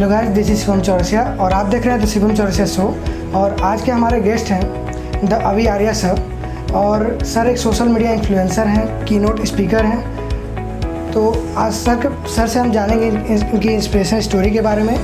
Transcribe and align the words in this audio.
Hello 0.00 0.10
guys 0.10 0.28
this 0.34 0.50
is 0.50 0.58
Shivam 0.58 0.80
Chaurasia 0.80 1.22
और 1.40 1.52
आप 1.52 1.66
देख 1.66 1.86
रहे 1.86 1.94
हैं 1.94 2.02
द 2.02 2.06
शिवम 2.08 2.32
चौरसिया 2.34 2.66
शो 2.66 2.82
और 3.36 3.56
आज 3.62 3.82
के 3.82 3.90
हमारे 3.92 4.20
गेस्ट 4.20 4.50
हैं 4.50 5.26
द 5.28 5.40
अभी 5.46 5.66
आर्या 5.66 5.92
सर 5.92 6.20
और 6.74 7.02
सर 7.24 7.46
एक 7.46 7.58
सोशल 7.58 7.88
मीडिया 7.88 8.12
इन्फ्लुएंसर 8.12 8.66
हैं 8.66 9.04
कीनोट 9.06 9.44
स्पीकर 9.46 9.84
हैं। 9.84 11.12
तो 11.12 11.24
आज 11.56 11.72
सर 11.72 11.96
के 12.04 12.08
सर 12.34 12.46
से 12.46 12.60
हम 12.60 12.70
जानेंगे 12.72 13.06
इनकी 13.06 13.68
इंस्पिरेशन 13.68 14.20
स्टोरी 14.20 14.50
के 14.50 14.60
बारे 14.60 14.82
में 14.82 14.96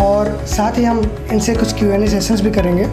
और 0.00 0.34
साथ 0.48 0.78
ही 0.78 0.84
हम 0.84 1.00
इनसे 1.32 1.54
कुछ 1.54 1.72
क्यू 1.78 1.90
एन 1.90 2.02
ए 2.02 2.08
सेशंस 2.08 2.40
भी 2.40 2.50
करेंगे। 2.50 2.84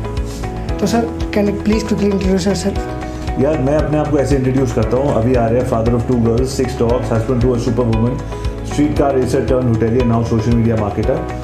तो 0.80 0.88
sir 0.88 1.10
can 1.34 1.50
you 1.50 1.62
please 1.64 1.86
quickly 1.88 2.10
introduce 2.10 2.48
yourself 2.56 3.42
यार, 3.42 3.58
मैं 3.58 3.76
अपने 3.78 3.98
आप 3.98 4.12
को 4.12 4.20
ऐसे 4.20 4.36
इंट्रोड्यूस 4.36 4.74
करता 4.74 4.98
हूँ। 4.98 5.14
अभी 5.16 5.36
आ 5.36 5.46
रहे 5.46 5.60
हैं 5.60 5.68
father 5.70 5.96
of 5.96 6.08
two 6.08 6.22
girls 6.24 6.58
six 6.58 6.80
dogs 6.80 7.12
husband 7.12 7.42
to 7.42 7.54
a 7.54 7.60
super 7.60 7.96
woman 7.96 8.18
street 8.66 8.98
car 8.98 9.16
racer 9.16 9.46
turn 9.48 9.68
hotelier 9.68 10.06
now 10.06 10.24
social 10.26 10.56
media 10.56 10.76
marketer 10.76 11.39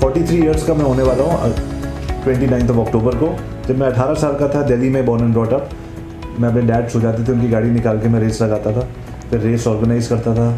43 0.00 0.32
years 0.34 0.66
का 0.66 0.74
मैं 0.74 0.84
होने 0.84 1.02
वाला 1.02 1.24
हूँ 1.24 1.54
ट्वेंटी 2.24 2.46
नाइन्थ 2.46 2.70
ऑफ़ 2.70 2.78
अक्टूबर 2.78 3.16
को। 3.16 3.26
जब 3.68 3.78
मैं 3.78 3.88
18 3.88 4.14
साल 4.14 4.34
का 4.34 4.48
था, 4.48 4.62
दिल्ली 4.62 4.88
में 4.90 5.04
बॉर्न 5.06 5.24
एंड 5.24 5.32
ब्रॉट 5.32 5.52
अप 5.52 5.70
मैं 6.38 6.48
अपने 6.48 6.62
डैड 6.62 6.88
सो 6.88 7.00
जाते 7.00 7.24
थे, 7.24 7.32
उनकी 7.32 7.48
गाड़ी 7.48 7.70
निकाल 7.70 8.00
के 8.00 8.08
मैं 8.08 8.20
रेस 8.20 8.40
लगाता 8.42 8.72
था। 8.72 8.88
फिर 9.30 9.40
रेस 9.40 9.66
ऑर्गेनाइज 9.66 10.06
करता 10.06 10.34
था 10.34 10.48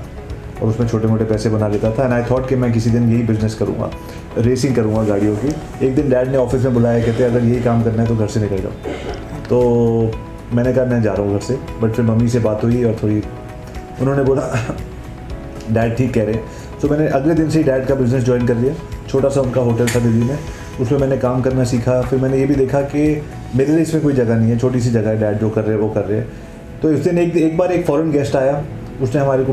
और 0.63 0.69
उसमें 0.69 0.89
छोटे 0.89 1.09
मोटे 1.09 1.25
पैसे 1.25 1.49
बना 1.49 1.69
लेता 1.69 1.91
था। 1.91 2.05
एंड 2.05 2.13
आई 2.13 2.23
थॉट 2.31 2.49
कि 2.49 2.57
मैं 2.57 2.73
किसी 2.73 2.91
दिन 2.91 3.09
यही 3.13 3.23
बिज़नेस 3.23 3.55
करूँगा 3.55 3.91
रेसिंग 4.39 4.75
करूँगा 4.77 5.03
गाड़ियों 5.05 5.37
की। 5.37 5.87
एक 5.87 5.95
दिन 5.95 6.11
डैड 6.11 6.29
ने 6.29 6.37
ऑफ़िस 6.37 6.65
में 6.65 6.75
बुलाया, 6.75 7.05
कहते, 7.07 7.25
अगर 7.25 7.45
यही 7.45 7.63
काम 7.63 7.83
करना 7.85 8.03
है 8.03 8.09
तो 8.09 8.17
घर 8.17 8.27
से 8.27 8.41
निकल 8.41 8.57
जाओ। 8.57 8.73
तो 9.49 10.13
मैंने 10.53 10.73
कहा, 10.73 10.85
मैं 10.85 11.03
जा 11.03 11.13
रहा 11.13 11.23
हूँ 11.23 11.35
घर 11.35 11.41
से। 11.41 11.59
बट 11.83 11.93
फिर 11.93 12.05
मम्मी 12.05 12.29
से 12.29 12.39
बात 12.39 12.65
हुई 12.65 12.85
और 12.85 12.97
थोड़ी, 13.03 13.23
उन्होंने 14.01 14.23
बोला 14.23 14.43
डैड 15.71 15.97
ठीक 15.97 16.15
कह 16.15 16.25
रहे 16.25 16.35
हैं। 16.35 16.45
तो 16.83 16.89
मैंने 16.89 17.09
अगले 17.09 17.35
दिन 17.35 17.51
से 17.51 17.59
ही 17.59 17.65
डैड 17.65 17.87
का 17.87 17.95
बिज़नेस 17.95 18.25
ज्वाइन 18.25 18.47
कर 18.47 18.57
लिया। 18.57 18.75
छोटा 19.09 19.29
सा 19.29 19.41
उनका 19.41 19.61
होटल 19.61 19.89
था 19.89 20.01
दिल्ली 20.01 20.25
में। 20.25 20.39
उसमें 20.81 20.99
मैंने 20.99 21.17
काम 21.17 21.43
करना 21.43 21.65
सीखा। 21.65 22.01
फिर 22.03 22.19
मैंने 22.21 22.39
ये 22.39 22.47
भी 22.47 22.55
देखा 22.55 22.81
कि 22.85 23.23
मेरे 23.57 23.73
लिए 23.73 23.83
इसमें 23.83 24.03
कोई 24.03 24.13
जगह 24.13 24.37
नहीं 24.37 24.51
है। 24.51 24.59
छोटी 24.59 24.81
सी 24.81 24.91
जगह 24.91 25.11
है, 25.11 25.21
डैड 25.21 25.39
जो 25.39 25.51
कर 25.51 25.65
रहे 25.65 25.75
हैं, 25.75 25.83
वो 25.83 25.89
कर 25.89 26.05
रहे 26.05 26.19
हैं। 26.19 26.29
तो 26.83 26.91
इस 26.93 27.01
दिन 27.01 27.19
एक 27.19 27.37
एक 27.37 27.57
बार 27.57 27.73
एक 27.73 27.87
फ़ॉरन 27.87 28.11
गेस्ट 28.11 28.37
आया। 28.37 28.63
उसने 29.03 29.21
हमारे 29.21 29.45
को 29.45 29.53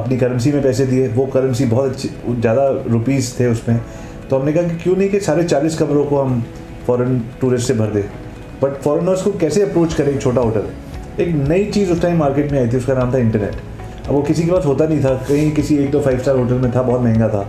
अपनी 0.00 0.16
करेंसी 0.18 0.52
में 0.52 0.62
पैसे 0.62 0.86
दिए। 0.86 1.08
वो 1.08 1.26
करेंसी 1.26 1.66
बहुत 1.66 1.90
अच्छी, 1.90 2.08
ज़्यादा 2.30 2.68
रुपीज़ 2.88 3.32
थे 3.40 3.46
उसमें। 3.46 3.80
तो 4.30 4.38
हमने 4.38 4.52
कहा 4.52 4.62
कि 4.62 4.76
क्यों 4.76 4.96
नहीं 4.96 5.08
कि 5.08 5.20
साढ़े 5.20 5.44
चालीस 5.44 5.78
कमरों 5.78 6.04
को 6.04 6.20
हम 6.20 6.42
फ़ॉरन 6.86 7.20
टूरिस्ट 7.40 7.68
से 7.68 7.74
भर 7.74 7.86
दें। 7.86 8.02
बट 8.62 8.80
फॉरनर्स 8.82 9.22
को 9.22 9.30
कैसे 9.38 9.62
अप्रोच 9.62 9.94
करें 9.94 10.12
एक 10.14 10.20
छोटा 10.22 10.40
होटल? 10.40 10.64
एक 11.20 11.34
नई 11.48 11.64
चीज़ 11.64 11.90
उस 11.92 12.00
टाइम 12.02 12.18
मार्केट 12.18 12.52
में 12.52 12.58
आई 12.60 12.68
थी। 12.68 12.76
उसका 12.76 12.94
नाम 12.94 13.12
था 13.14 13.18
इंटरनेट 13.18 13.54
अब 14.08 14.12
वो 14.14 14.22
किसी 14.22 14.42
के 14.42 14.50
पास 14.50 14.64
होता 14.66 14.86
नहीं 14.86 15.04
था। 15.04 15.14
कहीं 15.28 15.50
किसी 15.52 15.76
एक 15.76 15.90
दो 15.90 16.00
फाइव 16.00 16.18
स्टार 16.18 16.36
होटल 16.36 16.54
में 16.54 16.70
था, 16.72 16.82
बहुत 16.82 17.00
महँगा 17.00 17.28
था। 17.28 17.48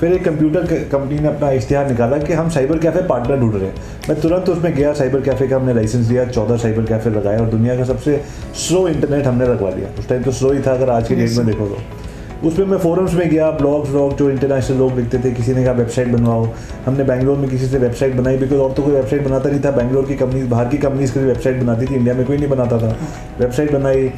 फिर 0.00 0.12
एक 0.12 0.24
कंप्यूटर 0.24 0.66
कंपनी 0.92 1.18
ने 1.18 1.28
अपना 1.28 1.50
इश्तेहार 1.52 1.88
निकाला 1.88 2.18
कि 2.18 2.32
हम 2.32 2.48
साइबर 2.50 2.78
कैफ़े 2.78 3.02
पार्टनर 3.02 3.36
ढूंढ 3.36 3.54
रहे 3.54 3.64
हैं। 3.64 3.74
मैं 4.08 4.20
तुरंत 4.20 4.48
उसमें 4.48 4.72
गया 4.74 4.92
साइबर 4.94 5.20
कैफ़े 5.20 5.48
का 5.48 5.56
हमने 5.56 5.74
लाइसेंस 5.74 6.08
लिया 6.08 6.24
चौदह 6.26 6.56
साइबर 6.56 6.84
कैफ़े 6.84 7.10
लगाए 7.10 7.38
और 7.38 7.46
दुनिया 7.48 7.76
का 7.76 7.84
सबसे 7.84 8.20
स्लो 8.58 8.86
इंटरनेट 8.88 9.26
हमने 9.26 9.46
लगवा 9.46 9.70
लिया। 9.70 9.88
उस 9.98 10.08
टाइम 10.08 10.22
तो 10.22 10.32
स्लो 10.32 10.52
ही 10.52 10.60
था 10.60 10.72
अगर 10.72 10.90
आज 10.90 11.08
के 11.08 11.14
डेट 11.14 11.36
में 11.36 11.46
देखो 11.46 11.66
तो। 11.66 12.48
उसमें 12.48 12.66
मैं 12.66 12.78
फोरम्स 12.78 13.14
में 13.14 13.28
गया 13.30 13.50
ब्लॉग्स 13.50 13.90
व्लॉग 13.90 14.16
जो 14.16 14.30
इंटरनेशनल 14.30 14.76
लोग 14.78 14.96
लिखते 14.96 15.18
थे 15.18 15.30
किसी 15.30 15.54
ने 15.54 15.64
कहा 15.64 15.72
वेबसाइट 15.74 16.08
बनवाओ। 16.08 16.48
हमने 16.86 17.04
बैंगलोर 17.04 17.38
में 17.38 17.48
किसी 17.50 17.66
से 17.66 17.78
वेबसाइट 17.78 18.14
बनाई 18.16 18.36
बिकॉज़ 18.36 18.60
और 18.60 18.72
तो 18.72 18.82
कोई 18.82 18.92
वेबसाइट 18.92 19.24
बनाता 19.24 19.50
नहीं 19.50 19.60
था। 19.60 19.70
बैंगलोर 19.70 20.06
की 20.06 20.14
कंपनी 20.16 20.42
बाहर 20.48 20.68
की 20.68 20.78
कंपनीज़ 20.78 21.12
के 21.14 21.20
वेबसाइट 21.20 21.62
बनाती 21.62 21.86
थी 21.86 21.94
इंडिया 21.94 22.14
में 22.14 22.26
कोई 22.26 22.36
नहीं 22.36 22.48
बनाता 22.48 22.78
था। 22.78 22.96
वेबसाइट 23.40 23.72
बनाई 23.72 24.10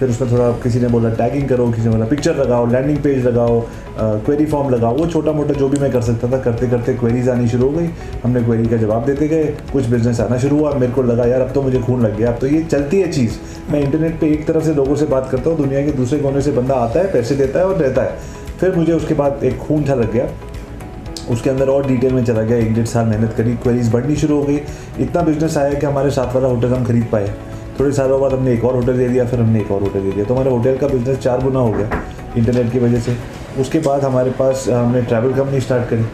फिर 0.00 0.08
उसमें 0.08 0.30
थोड़ा 0.32 0.50
किसी 0.62 0.80
ने 0.80 0.88
बोला 0.88 1.08
टैगिंग 1.10 1.48
करो, 1.48 1.66
किसी 1.70 1.84
ने 1.84 1.90
बोला 1.90 2.04
पिक्चर 2.06 2.36
लगाओ 2.36 2.66
लैंडिंग 2.66 2.98
पेज 2.98 3.26
लगाओ 3.26 3.60
क्वेरी 3.98 4.46
फॉर्म 4.46 4.70
लगाओ, 4.70 4.96
वो 4.96 5.06
छोटा 5.06 5.32
मोटा 5.32 5.54
जो 5.54 5.68
भी 5.68 5.78
मैं 5.78 5.90
कर 5.92 6.02
सकता 6.02 6.30
था, 6.32 6.38
करते 6.42 6.68
करते 6.68 6.94
क्वेरीज 6.94 7.28
आनी 7.28 7.48
शुरू 7.48 7.66
हो 7.66 7.72
गई। 7.72 7.88
हमने 8.22 8.42
क्वेरी 8.42 8.66
का 8.66 8.76
जवाब 8.76 9.04
देते 9.06 9.28
गए, 9.28 9.44
कुछ 9.72 9.86
बिज़नेस 9.86 10.20
आना 10.20 10.38
शुरू 10.38 10.58
हुआ, 10.58 10.72
मेरे 10.74 10.92
को 10.92 11.02
लगा 11.02 11.24
यार 11.24 11.40
अब 11.40 11.52
तो 11.52 11.62
मुझे 11.62 11.80
खून 11.80 12.02
लग 12.02 12.16
गया, 12.16 12.32
अब 12.32 12.38
तो 12.38 12.46
ये 12.46 12.62
चलती 12.62 13.00
है 13.00 13.10
चीज़। 13.12 13.38
मैं 13.72 13.80
इंटरनेट 13.80 14.20
पर 14.20 14.26
एक 14.26 14.46
तरफ़ 14.46 14.64
से 14.64 14.74
लोगों 14.74 14.96
से 14.96 15.06
बात 15.06 15.28
करता 15.30 15.50
हूँ, 15.50 15.58
दुनिया 15.58 15.84
के 15.86 15.92
दूसरे 15.92 16.18
कोने 16.18 16.42
से 16.42 16.52
बंदा 16.52 16.74
आता 16.74 17.00
है, 17.00 17.12
पैसे 17.12 17.34
देता 17.34 17.58
है 17.58 17.66
और 17.66 17.76
रहता 17.76 18.02
है। 18.02 18.18
फिर 18.60 18.74
मुझे 18.76 18.92
उसके 18.92 19.14
बाद 19.14 19.44
एक 19.44 19.58
खून 19.58 19.84
था 19.88 19.94
लग 19.94 20.12
गया। 20.12 20.28
उसके 21.30 21.50
अंदर 21.50 21.68
और 21.68 21.86
डिटेल 21.86 22.12
में 22.12 22.24
चला 22.24 22.42
गया, 22.42 22.58
एक 22.58 22.74
डेढ़ 22.74 22.86
साल 22.86 23.06
मेहनत 23.06 23.34
करी 23.36 23.54
क्वेरीज 23.56 23.92
बढ़नी 23.92 24.16
शुरू 24.16 24.36
हो 24.36 24.42
गई। 24.42 24.60
इतना 25.00 25.22
बिज़नेस 25.22 25.56
आया 25.56 25.74
कि 25.74 25.86
हमारे 25.86 26.10
साथ 26.10 26.34
वाला 26.34 26.48
होटल 26.48 26.68
हम 26.68 26.84
खरीद 26.84 27.06
पाए। 27.12 27.32
थोड़े 27.78 27.92
सालों 27.92 28.20
बाद 28.20 28.32
हमने 28.32 28.52
एक 28.52 28.64
और 28.64 28.74
होटल 28.74 28.96
दे 28.96 29.08
दिया 29.08 29.24
फिर 29.26 29.40
हमने 29.40 29.60
एक 29.60 29.70
और 29.70 29.82
होटल 29.82 30.00
दे 30.00 30.12
दिया। 30.12 30.24
तो 30.24 30.34
हमारे 30.34 30.50
होटल 30.50 30.76
का 30.76 30.86
बिज़नेस 30.88 31.18
चार 31.18 31.42
गुना 31.42 31.58
हो 31.58 31.72
गया 31.72 32.02
इंटरनेट 32.36 32.72
की 32.72 32.78
वजह 32.78 33.00
से। 33.00 33.16
उसके 33.60 33.78
बाद 33.80 34.04
हमारे 34.04 34.30
पास 34.38 34.64
हमने 34.68 35.02
ट्रैवल 35.02 35.32
कंपनी 35.34 35.60
स्टार्ट 35.60 35.88
करी 35.90 36.04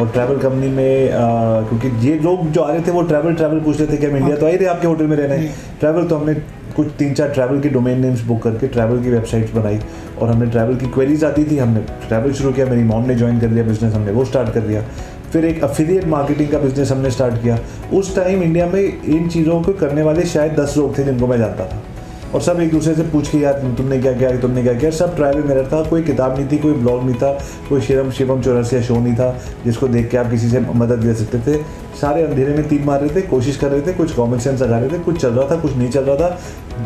और 0.00 0.08
ट्रैवल 0.08 0.38
कंपनी 0.38 0.68
में 0.68 1.12
आ, 1.12 1.60
क्योंकि 1.68 2.08
ये 2.08 2.18
लोग 2.18 2.46
जो 2.48 2.60
आ 2.62 2.70
रहे 2.72 2.80
थे 2.86 2.90
वो 2.90 3.02
ट्रैवल 3.02 3.34
ट्रैवल 3.34 3.60
पूछ 3.60 3.80
रहे 3.80 3.92
थे 3.92 3.96
कि 3.96 4.06
हम 4.06 4.16
इंडिया 4.16 4.36
तो 4.36 4.46
आए 4.46 4.58
थे 4.58 4.66
आपके 4.66 4.86
होटल 4.86 5.06
में 5.06 5.16
रहना 5.16 5.34
है। 5.34 5.48
ट्रैवल 5.80 6.06
तो 6.08 6.16
हमने 6.16 6.34
कुछ 6.76 6.88
तीन 6.98 7.14
चार 7.14 7.28
ट्रैवल 7.28 7.60
की 7.60 7.68
डोमेन 7.68 8.00
नेम्स 8.00 8.20
बुक 8.24 8.42
करके 8.42 8.68
ट्रैवल 8.68 9.02
की 9.02 9.10
वेबसाइट्स 9.10 9.54
बनाई 9.54 9.78
और 10.20 10.30
हमने 10.30 10.46
ट्रैवल 10.50 10.76
की 10.76 10.86
क्वेरीज 10.90 11.24
आती 11.24 11.44
थी 11.44 11.58
हमने 11.58 11.80
ट्रैवल 12.08 12.32
शुरू 12.32 12.52
किया 12.52 12.66
मेरी 12.66 12.84
मॉम 12.84 13.06
ने 13.06 13.14
ज्वाइन 13.14 13.40
कर 13.40 13.48
लिया 13.48 13.64
बिज़नेस 13.64 13.94
हमने 13.94 14.12
वो 14.12 14.24
स्टार्ट 14.24 14.52
कर 14.54 14.60
दिया। 14.60 14.84
फिर 15.32 15.44
एक 15.44 15.64
अफिलिएट 15.64 16.04
मार्केटिंग 16.04 16.48
का 16.48 16.58
बिज़नेस 16.58 16.90
हमने 16.90 17.10
स्टार्ट 17.10 17.42
किया। 17.42 17.58
उस 17.92 18.16
टाइम 18.16 18.42
इंडिया 18.42 18.66
में 18.66 19.02
इन 19.02 19.28
चीज़ों 19.28 19.62
को 19.62 19.72
करने 19.72 20.02
वाले 20.02 20.22
शायद 20.22 20.60
दस 20.60 20.74
लोग 20.76 20.98
थे 20.98 21.04
जिनको 21.04 21.26
मैं 21.26 21.38
जानता 21.38 21.64
था। 21.64 21.82
और 22.34 22.40
सब 22.40 22.60
एक 22.60 22.70
दूसरे 22.70 22.94
से 22.94 23.02
पूछ 23.02 23.28
के, 23.28 23.38
यार 23.38 23.52
तुमने 23.52 23.98
क्या 23.98 24.12
किया? 24.12 24.36
तुमने 24.36 24.62
क्या 24.62 24.74
किया? 24.74 24.90
सब 24.90 25.16
ट्रायल 25.16 25.36
में 25.36 25.44
मेरा 25.44 25.62
था। 25.62 25.84
कोई 25.84 26.02
किताब 26.02 26.36
नहीं 26.36 26.48
थी, 26.52 26.58
कोई 26.58 26.72
ब्लॉग 26.72 27.04
नहीं 27.04 27.14
था, 27.14 27.40
कोई 27.68 27.80
शिवम 27.80 28.10
शिवम 28.10 28.42
चौरसिया 28.42 28.82
शो 28.82 28.96
नहीं 28.96 29.14
था, 29.14 29.38
जिसको 29.64 29.88
देख 29.88 30.10
के 30.10 30.16
आप 30.16 30.30
किसी 30.30 30.48
से 30.48 30.60
मदद 30.60 31.04
ले 31.04 31.14
सकते 31.14 31.38
थे। 31.38 31.58
सारे 32.00 32.22
अंधेरे 32.22 32.54
में 32.54 32.68
तीन 32.68 32.84
मार 32.84 33.00
रहे 33.00 33.16
थे, 33.16 33.20
कोशिश 33.20 33.56
कर 33.56 33.68
रहे 33.68 33.80
थे, 33.80 33.92
कुछ 33.92 34.12
कॉमन 34.12 34.38
सेंस 34.38 34.62
लगा 34.62 34.78
रहे 34.78 34.88
थे, 34.88 34.98
कुछ 34.98 35.20
चल 35.20 35.30
रहा 35.30 35.50
था, 35.50 35.60
कुछ 35.60 35.76
नहीं 35.76 35.90
चल 35.90 36.00
रहा 36.00 36.16
था। 36.16 36.40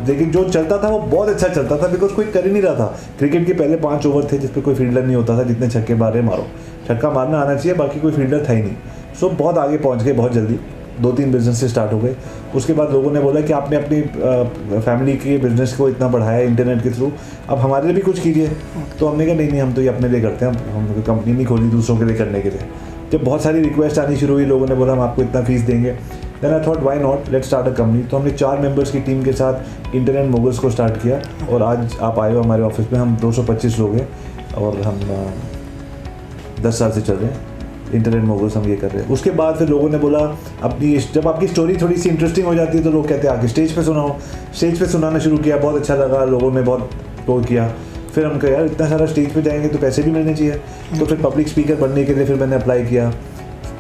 लेकिन 0.09 0.31
जो 0.31 0.49
चलता 0.49 0.79
था, 0.79 0.89
वो 0.89 0.99
बहुत 0.99 1.29
अच्छा 1.29 1.49
चलता 1.49 1.77
था 1.77 1.89
बिकॉज़ 1.89 2.13
कोई 2.13 2.25
कर 2.25 2.47
ही 2.47 2.53
नहीं 2.53 2.63
रहा 2.63 2.75
था। 2.75 2.99
क्रिकेट 3.19 3.47
के 3.47 3.53
पहले 3.53 3.77
पाँच 3.77 4.07
ओवर 4.07 4.29
थे 4.33 4.39
जिसपे 4.39 4.61
कोई 4.61 4.75
फील्डर 4.75 5.05
नहीं 5.05 5.17
होता 5.17 5.39
था, 5.39 5.43
जितने 5.43 5.69
छक्के 5.69 5.95
मारे, 5.95 6.23
मारो। 6.23 6.47
छक्का 6.89 7.11
मारना 7.11 7.39
आना 7.39 7.55
चाहिए, 7.55 7.75
बाकी 7.75 8.01
कोई 8.01 8.13
फील्डर 8.13 8.45
था 8.49 8.53
ही 8.53 8.63
नहीं। 8.63 8.75
सो 9.21 9.29
बहुत 9.29 9.59
आगे 9.59 9.77
पहुँच 9.79 10.03
गए, 10.03 10.13
बहुत 10.13 10.33
जल्दी। 10.33 10.59
दो 11.01 11.11
तीन 11.13 11.33
बिज़नेस 11.33 11.61
से 11.61 11.69
स्टार्ट 11.69 11.93
हो 11.93 11.99
गए। 11.99 12.15
उसके 12.55 12.73
बाद 12.73 12.93
लोगों 12.93 13.11
ने 13.13 13.21
बोला 13.21 13.41
कि 13.41 13.53
आपने 13.53 13.77
अपनी 13.77 14.01
फैमिली 14.81 15.13
के 15.17 15.37
बिज़नेस 15.39 15.73
को 15.77 15.89
इतना 15.89 16.09
बढ़ाया 16.09 16.39
इंटरनेट 16.41 16.83
के 16.83 16.91
थ्रू 16.91 17.11
अब 17.49 17.59
हमारे 17.59 17.87
लिए 17.87 17.95
भी 17.95 18.01
कुछ 18.01 18.21
कीजिए। 18.21 18.51
तो 19.01 19.07
हमने 19.07 19.27
कहा, 19.27 19.35
नहीं 19.35 19.49
नहीं, 19.51 19.61
हम 19.61 19.73
तो 19.73 19.83
ये 19.83 19.89
अपने 19.89 20.09
लिए 20.09 20.21
करते 20.21 20.47
हैं। 20.47 20.53
हम 20.73 21.03
कंपनी 21.07 21.33
नहीं 21.33 21.47
खोली 21.47 21.69
दूसरों 21.71 21.97
के 21.99 22.05
लिए 22.05 22.17
करने 22.17 22.41
के 22.41 22.51
लिए। 22.51 22.69
जब 23.13 23.25
बहुत 23.25 23.43
सारी 23.43 23.61
रिक्वेस्ट 23.61 23.99
आनी 23.99 24.17
शुरू 24.17 24.35
हुई, 24.35 24.45
लोगों 24.45 24.67
ने 24.67 24.75
बोला, 24.75 24.93
हम 24.93 25.01
आपको 25.01 25.23
इतना 25.23 25.43
फ़ीस 25.43 25.61
देंगे। 25.63 25.93
Then 26.43 26.53
I 26.53 26.67
thought 26.67 26.83
why 26.83 26.99
not 26.99 27.29
let 27.31 27.45
start 27.45 27.67
a 27.67 27.73
company 27.73 28.03
तो 28.03 28.17
हमने 28.17 28.31
चार 28.31 28.59
मेंबर्स 28.59 28.91
की 28.91 29.01
टीम 29.01 29.23
के 29.25 29.33
साथ 29.33 29.95
इंटरनेट 29.95 30.31
मोगल्स 30.31 30.59
को 30.59 30.71
स्टार्ट 30.71 30.97
किया। 31.03 31.21
और 31.51 31.63
आज 31.63 31.97
आप 32.03 32.19
आए 32.19 32.33
हो 32.35 32.41
हमारे 32.41 32.63
ऑफ़िस 32.63 32.93
में, 32.93 32.99
हम 32.99 33.17
225 33.17 33.79
लोग 33.79 33.95
हैं। 33.95 34.09
और 34.57 34.81
हम 34.81 35.01
दस 36.63 36.79
साल 36.79 36.91
से 36.91 37.01
चल 37.01 37.15
रहे 37.15 37.31
हैं। 37.31 37.41
इंटरनेट 37.95 38.23
मोगल्स 38.23 38.57
हम 38.57 38.65
ये 38.65 38.77
कर 38.77 38.91
रहे 38.91 39.03
हैं। 39.03 39.11
उसके 39.11 39.31
बाद 39.31 39.57
फिर 39.57 39.69
लोगों 39.69 39.91
ने 39.91 39.99
बोला 39.99 40.19
अपनी 40.63 40.97
जब 40.97 41.29
आपकी 41.29 41.47
स्टोरी 41.47 41.77
थोड़ी 41.77 41.97
सी 41.97 42.09
इंटरेस्टिंग 42.09 42.47
हो 42.47 42.55
जाती 42.55 42.79
है 42.79 42.85
तो 42.85 42.91
लोग 42.91 43.09
कहते 43.09 43.29
हैं, 43.29 43.37
आगे 43.37 43.49
स्टेज 43.49 43.73
पे 43.73 43.83
सुनाओ। 43.83 44.17
स्टेज 44.55 44.79
पे 44.79 44.87
सुनाना 44.87 45.19
शुरू 45.19 45.39
किया, 45.39 45.57
बहुत 45.57 45.77
अच्छा 45.77 45.95
लगा, 45.95 46.25
लोगों 46.25 46.53
ने 46.53 46.63
बहुत 46.63 46.91
वो 47.27 47.41
किया। 47.41 47.73
फिर 48.15 48.27
हम 48.27 48.39
कहे, 48.39 48.53
यार, 48.53 48.65
इतना 48.67 48.89
सारा 48.89 49.07
स्टेज 49.07 49.35
पे 49.35 49.43
जाएँगे 49.43 49.69
तो 49.69 49.79
पैसे 49.79 50.03
भी 50.03 50.11
मिलने 50.11 50.35
चाहिए। 50.35 50.53
तो 50.99 51.07
फिर 51.07 51.19
पब्लिक 51.19 51.49
स्पीकर 51.49 51.75
बनने 51.75 52.05
के 52.05 52.15
लिए 52.15 52.25
फिर 52.25 52.37
मैंने 52.37 52.57
अप्लाई 52.57 52.85
किया। 52.85 53.13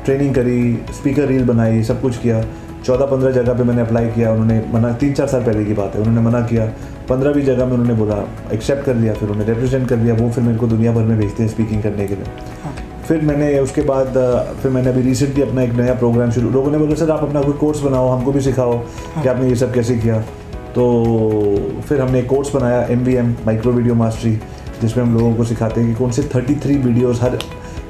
ट्रेनिंग 0.05 0.35
करी 0.35 0.85
स्पीकर 0.95 1.23
रील 1.23 1.45
बनाई, 1.45 1.83
सब 1.83 2.03
कुछ 2.03 2.17
किया। 2.17 2.45
चौदह 2.85 3.07
पंद्रह 3.07 3.31
जगह 3.31 3.53
पे 3.53 3.63
मैंने 3.63 3.81
अप्लाई 3.81 4.07
किया, 4.07 4.33
उन्होंने 4.33 4.65
मना 4.75 4.93
तीन 4.93 5.13
चार 5.13 5.27
साल 5.27 5.45
पहले 5.45 5.65
की 5.65 5.75
बात 5.75 5.95
है, 5.95 6.01
उन्होंने 6.01 6.21
मना 6.21 6.41
किया। 6.41 6.73
पंद्रहवीं 7.09 7.43
जगह 7.43 7.65
में 7.67 7.73
उन्होंने 7.73 7.95
बोला 7.95 8.29
एक्सेप्ट 8.53 8.85
कर 8.85 8.95
लिया। 8.95 9.15
फिर 9.15 9.29
उन्होंने 9.29 9.53
रिप्रेजेंट 9.53 9.89
कर 9.89 9.97
लिया, 9.97 10.15
वो 10.15 10.31
फिर 10.31 10.45
मेरे 10.45 10.59
को 10.59 10.67
दुनिया 10.67 10.93
भर 10.93 11.03
में 11.03 11.19
भेजते 11.19 11.43
हैं 11.43 11.51
स्पीकिंग 11.51 11.83
करने 11.83 12.07
के 12.07 12.15
लिए। 12.15 12.25
फिर 13.09 13.21
मैंने 13.23 13.59
उसके 13.59 13.83
बाद 13.85 14.17
फिर 14.63 14.71
मैंने 14.73 14.91
अभी 14.91 15.03
रिसेंटली 15.03 15.43
अपना 15.43 15.63
एक 15.63 15.73
नया 15.75 15.95
प्रोग्राम 15.95 16.31
शुरू 16.31 16.51
लोगों 16.51 16.71
ने 16.71 16.79
बोला 16.79 16.95
सर 16.95 17.11
आप 17.11 17.23
अपना 17.23 17.43
कोई 17.43 17.53
कोर्स 17.57 17.81
बनाओ 17.81 18.09
हमको 18.09 18.33
भी 18.33 18.41
सिखाओ 18.43 18.73
हाँ। 18.73 19.23
कि 19.23 19.29
आपने 19.29 19.49
ये 19.49 19.57
सब 19.57 19.73
कैसे 19.75 19.97
किया 19.99 20.21
तो 20.75 20.87
फिर 21.89 22.01
हमने 22.01 22.19
एक 22.21 22.29
कोर्स 22.29 22.55
बनाया 22.55 22.81
M 22.91 23.05
V 23.05 23.15
M 23.17 23.35
micro 23.47 23.73
video 23.73 23.95
mastery 23.95 24.33
जिसमें 24.81 25.05
हम 25.05 25.15
लोगों 25.15 25.35
को 25.35 25.45
सिखाते 25.45 25.81
हैं 25.81 25.91
कि 25.91 25.99
कौन 25.99 26.11
से 26.11 26.23
थर्टी 26.35 26.55
थ्री 26.65 26.77
वीडियोज़ 26.79 27.21
हर 27.21 27.39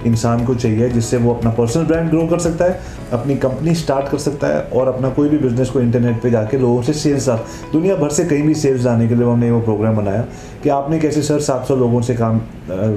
इंसान 0.04 0.44
को 0.44 0.54
चाहिए, 0.54 0.88
जिससे 0.88 1.16
वो 1.16 1.32
अपना 1.34 1.50
पर्सनल 1.50 1.84
ब्रांड 1.84 2.08
ग्रो 2.10 2.26
कर 2.26 2.38
सकता 2.38 2.64
है, 2.64 2.80
अपनी 3.12 3.36
कंपनी 3.36 3.74
स्टार्ट 3.74 4.08
कर 4.08 4.18
सकता 4.18 4.46
है, 4.46 4.60
और 4.62 4.88
अपना 4.88 5.08
कोई 5.10 5.28
भी 5.28 5.38
बिज़नेस 5.38 5.70
को 5.70 5.80
इंटरनेट 5.80 6.22
पे 6.22 6.30
जाके 6.30 6.58
लोगों 6.58 6.82
से 6.82 6.92
सेल्स 6.92 7.28
दुनिया 7.72 7.96
भर 7.96 8.10
से 8.10 8.24
कहीं 8.24 8.42
भी 8.42 8.54
सेल्स 8.56 8.84
लाने 8.84 9.08
के 9.08 9.14
लिए 9.14 9.26
हमने 9.26 9.50
वो 9.50 9.60
प्रोग्राम 9.60 9.96
बनाया 9.96 10.24
कि 10.62 10.68
आपने 10.70 10.98
कैसे 10.98 11.22
सर 11.22 11.40
700 11.42 11.76
लोगों 11.76 12.00
से 12.00 12.14
काम 12.14 12.40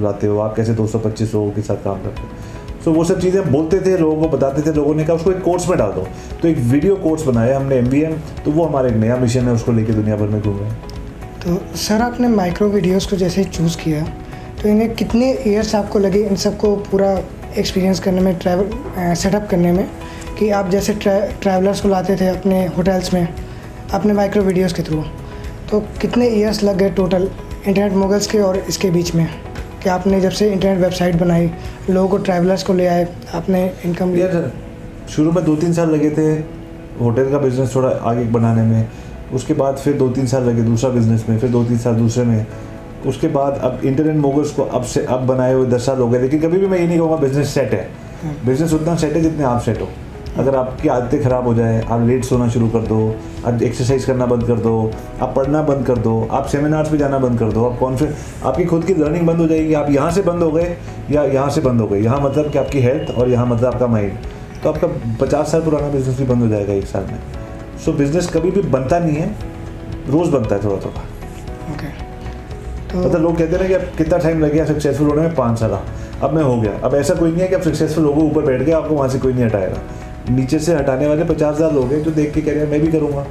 लाते 0.03 0.27
हो, 0.27 0.37
आप 0.39 0.55
कैसे 0.55 0.73
225 0.73 1.33
लोगों 1.33 1.51
के 1.51 1.61
साथ 1.61 1.83
काम 1.83 2.03
करते 2.03 2.21
हो। 2.21 2.27
सो 2.83 2.91
वो 2.91 3.03
सब 3.03 3.19
चीज़ें 3.21 3.51
बोलते 3.51 3.79
थे, 3.79 3.97
लोगों 3.97 4.21
को 4.21 4.37
बताते 4.37 4.61
थे, 4.61 4.73
लोगों 4.75 4.93
ने 4.95 5.03
कहा, 5.05 5.15
उसको 5.15 5.31
एक 5.31 5.41
कोर्स 5.43 5.67
में 5.69 5.77
डाल 5.77 5.91
दो। 5.91 6.07
तो 6.41 6.47
एक 6.47 6.57
वीडियो 6.57 6.95
कोर्स 6.97 7.23
बनाया, 7.23 7.57
हमने 7.57 7.75
एम 7.75 8.13
तो 8.45 8.51
वो 8.51 8.65
हमारा 8.65 8.89
एक 8.89 8.95
नया 8.95 9.17
मिशन 9.17 9.47
है, 9.47 9.53
उसको 9.53 9.71
लेके 9.71 9.93
दुनिया 9.93 10.15
भर 10.15 10.27
में 10.27 10.41
घूम 10.41 10.57
रहे 10.57 10.69
हैं। 10.69 10.77
तो 11.39 11.77
सर, 11.77 12.01
आपने 12.01 12.27
माइक्रो 12.27 12.67
वीडियोस 12.69 13.05
को 13.07 13.15
जैसे 13.15 13.43
चूज़ 13.43 13.77
किया 13.77 14.05
तो 14.61 14.69
इन्हें 14.69 14.93
कितने 14.95 15.31
ईयर्स 15.47 15.73
आपको 15.75 15.99
लगे 15.99 16.19
इन 16.19 16.35
सबको 16.35 16.75
पूरा 16.91 17.11
एक्सपीरियंस 17.57 17.99
करने 17.99 18.21
में 18.21 18.37
ट्रैवल 18.39 19.13
सेटअप 19.15 19.47
करने 19.51 19.71
में? 19.71 19.85
कि 20.39 20.49
आप 20.49 20.69
जैसे 20.69 20.93
ट्रैवलर्स 20.95 21.81
को 21.81 21.89
लाते 21.89 22.15
थे 22.15 22.27
अपने 22.27 22.65
होटल्स 22.77 23.13
में 23.13 23.27
अपने 23.93 24.13
माइक्रो 24.13 24.43
वीडियोस 24.43 24.73
के 24.73 24.83
थ्रू 24.83 25.01
तो 25.71 25.79
कितने 26.01 26.27
ईयर्स 26.29 26.63
लग 26.63 26.77
गए 26.77 26.89
टोटल 26.89 27.29
इंटरनेट 27.67 27.93
मोगल्स 27.93 28.27
के 28.27 28.39
और 28.39 28.57
इसके 28.59 28.89
बीच 28.91 29.13
में? 29.15 29.27
कि 29.83 29.89
आपने 29.89 30.21
जब 30.21 30.31
से 30.31 30.51
इंटरनेट 30.51 30.79
वेबसाइट 30.79 31.15
बनाई 31.15 31.51
लोगों 31.89 32.09
को 32.09 32.17
ट्रैवलर्स 32.19 32.63
को 32.63 32.73
ले 32.73 32.87
आए 32.87 33.07
आपने 33.35 33.65
इनकम 33.85 34.13
लिया। 34.13 34.49
शुरू 35.09 35.31
में 35.31 35.43
दो 35.45 35.55
तीन 35.55 35.73
साल 35.73 35.89
लगे 35.89 36.09
थे 36.09 36.31
होटल 37.01 37.31
का 37.31 37.37
बिज़नेस 37.37 37.75
थोड़ा 37.75 37.89
आगे 38.09 38.23
बनाने 38.31 38.63
में 38.63 38.87
उसके 39.33 39.53
बाद 39.53 39.77
फिर 39.77 39.93
दो 39.97 40.09
तीन 40.09 40.27
साल 40.27 40.43
लगे 40.43 40.61
दूसरा 40.61 40.89
बिज़नेस 40.89 41.25
में 41.29 41.37
फिर 41.39 41.49
दो 41.49 41.63
तीन 41.63 41.77
साल 41.77 41.95
दूसरे 41.95 42.23
में। 42.23 42.45
उसके 43.05 43.27
बाद 43.27 43.59
अब 43.63 43.81
इंटरनेट 43.85 44.15
मोगल्स 44.17 44.51
को 44.51 44.63
अब 44.63 44.83
से 44.83 45.05
अब 45.05 45.25
बनाए 45.27 45.53
हुए 45.53 45.67
दस 45.67 45.85
साल 45.85 45.99
हो 45.99 46.07
गए। 46.09 46.19
लेकिन 46.19 46.39
कभी 46.41 46.57
भी 46.57 46.67
मैं 46.67 46.79
ये 46.79 46.87
नहीं 46.87 46.97
कहूँगा 46.97 47.15
बिज़नेस 47.17 47.53
सेट 47.53 47.73
है। 47.73 47.87
बिज़नेस 48.45 48.73
उतना 48.73 48.95
सेट 48.95 49.13
है 49.13 49.21
जितने 49.21 49.43
आप 49.43 49.61
सेट 49.61 49.81
हो। 49.81 49.87
अगर 50.37 50.55
आपकी 50.55 50.87
आदतें 50.87 51.21
ख़राब 51.23 51.47
हो 51.47 51.53
जाए 51.53 51.81
आप 51.81 52.01
लेट 52.07 52.23
सोना 52.25 52.47
शुरू 52.49 52.67
कर 52.69 52.81
दो 52.87 52.99
आप 53.47 53.61
एक्सरसाइज 53.63 54.05
करना 54.05 54.25
बंद 54.25 54.43
कर 54.47 54.59
दो 54.59 54.91
आप 55.21 55.33
पढ़ना 55.35 55.61
बंद 55.61 55.85
कर 55.85 55.97
दो 55.97 56.27
आप 56.31 56.45
सेमिनार्स 56.47 56.89
पे 56.91 56.97
जाना 56.97 57.17
बंद 57.19 57.39
कर 57.39 57.51
दो 57.51 57.65
आप 57.65 57.77
कॉन्फिडेंस 57.79 58.43
आपकी 58.45 58.65
खुद 58.65 58.83
की 58.85 58.93
लर्निंग 58.93 59.27
बंद 59.27 59.39
हो 59.39 59.47
जाएगी। 59.47 59.73
आप 59.73 59.89
यहाँ 59.91 60.11
से 60.11 60.21
बंद 60.21 60.43
हो 60.43 60.51
गए 60.51 60.75
या 61.11 61.23
यहाँ 61.23 61.49
से 61.49 61.61
बंद 61.61 61.81
हो 61.81 61.87
गए। 61.87 61.99
यहाँ 61.99 62.19
मतलब 62.21 62.51
कि 62.51 62.57
आपकी 62.57 62.79
हेल्थ 62.79 63.11
और 63.11 63.29
यहाँ 63.29 63.45
मतलब 63.45 63.73
आपका 63.73 63.87
माइंड 63.87 64.17
तो 64.63 64.69
आपका 64.69 64.87
पचास 65.21 65.51
साल 65.51 65.61
पुराना 65.61 65.89
बिज़नेस 65.89 66.17
भी 66.19 66.25
बंद 66.25 66.43
हो 66.43 66.47
जाएगा 66.47 66.73
एक 66.73 66.85
साल 66.87 67.03
में। 67.03 67.19
सो 67.85 67.93
बिज़नेस 67.93 68.29
कभी 68.29 68.51
भी 68.51 68.61
बनता 68.69 68.99
नहीं 68.99 69.15
है। 69.15 69.35
रोज़ 70.09 70.31
बनता 70.31 70.55
है 70.55 70.63
थोड़ा 70.63 70.77
थोड़ा 70.77 71.01
ओके 71.71 71.87
तो 72.91 72.97
मतलब 72.99 73.21
लोग 73.21 73.37
कहते 73.37 73.55
हैं 73.55 73.67
कि 73.67 73.73
अब 73.73 73.81
कितना 73.97 74.17
टाइम 74.17 74.39
लग 74.39 74.53
गया 74.53 74.65
सक्सेसफुल 74.65 75.07
होने 75.09 75.21
में? 75.21 75.35
पाँच 75.35 75.59
साल। 75.59 75.79
अब 76.21 76.33
मैं 76.33 76.43
हो 76.43 76.59
गया। 76.61 76.71
अब 76.83 76.95
ऐसा 76.95 77.13
कोई 77.15 77.31
नहीं 77.31 77.41
है 77.41 77.47
कि 77.47 77.55
आप 77.55 77.61
सक्सेसफुल 77.63 78.03
लोगों 78.03 78.23
ऊपर 78.29 78.45
बैठ 78.45 78.61
गए 78.61 78.71
आपको 78.73 78.95
वहाँ 78.95 79.09
से 79.09 79.19
कोई 79.19 79.33
नहीं 79.33 79.45
हटाएगा। 79.45 79.81
नीचे 80.29 80.59
से 80.59 80.75
हटाने 80.75 81.07
वाले 81.07 81.23
पचास 81.25 81.55
हज़ार 81.55 81.73
लोग 81.73 81.91
हैं 81.93 82.01
जो 82.03 82.11
देख 82.11 82.33
के 82.33 82.41
कह 82.41 82.51
रहे 82.51 82.59
हैं 82.59 82.69
मैं 82.71 82.79
भी 82.81 82.87
करूँगा। 82.91 83.23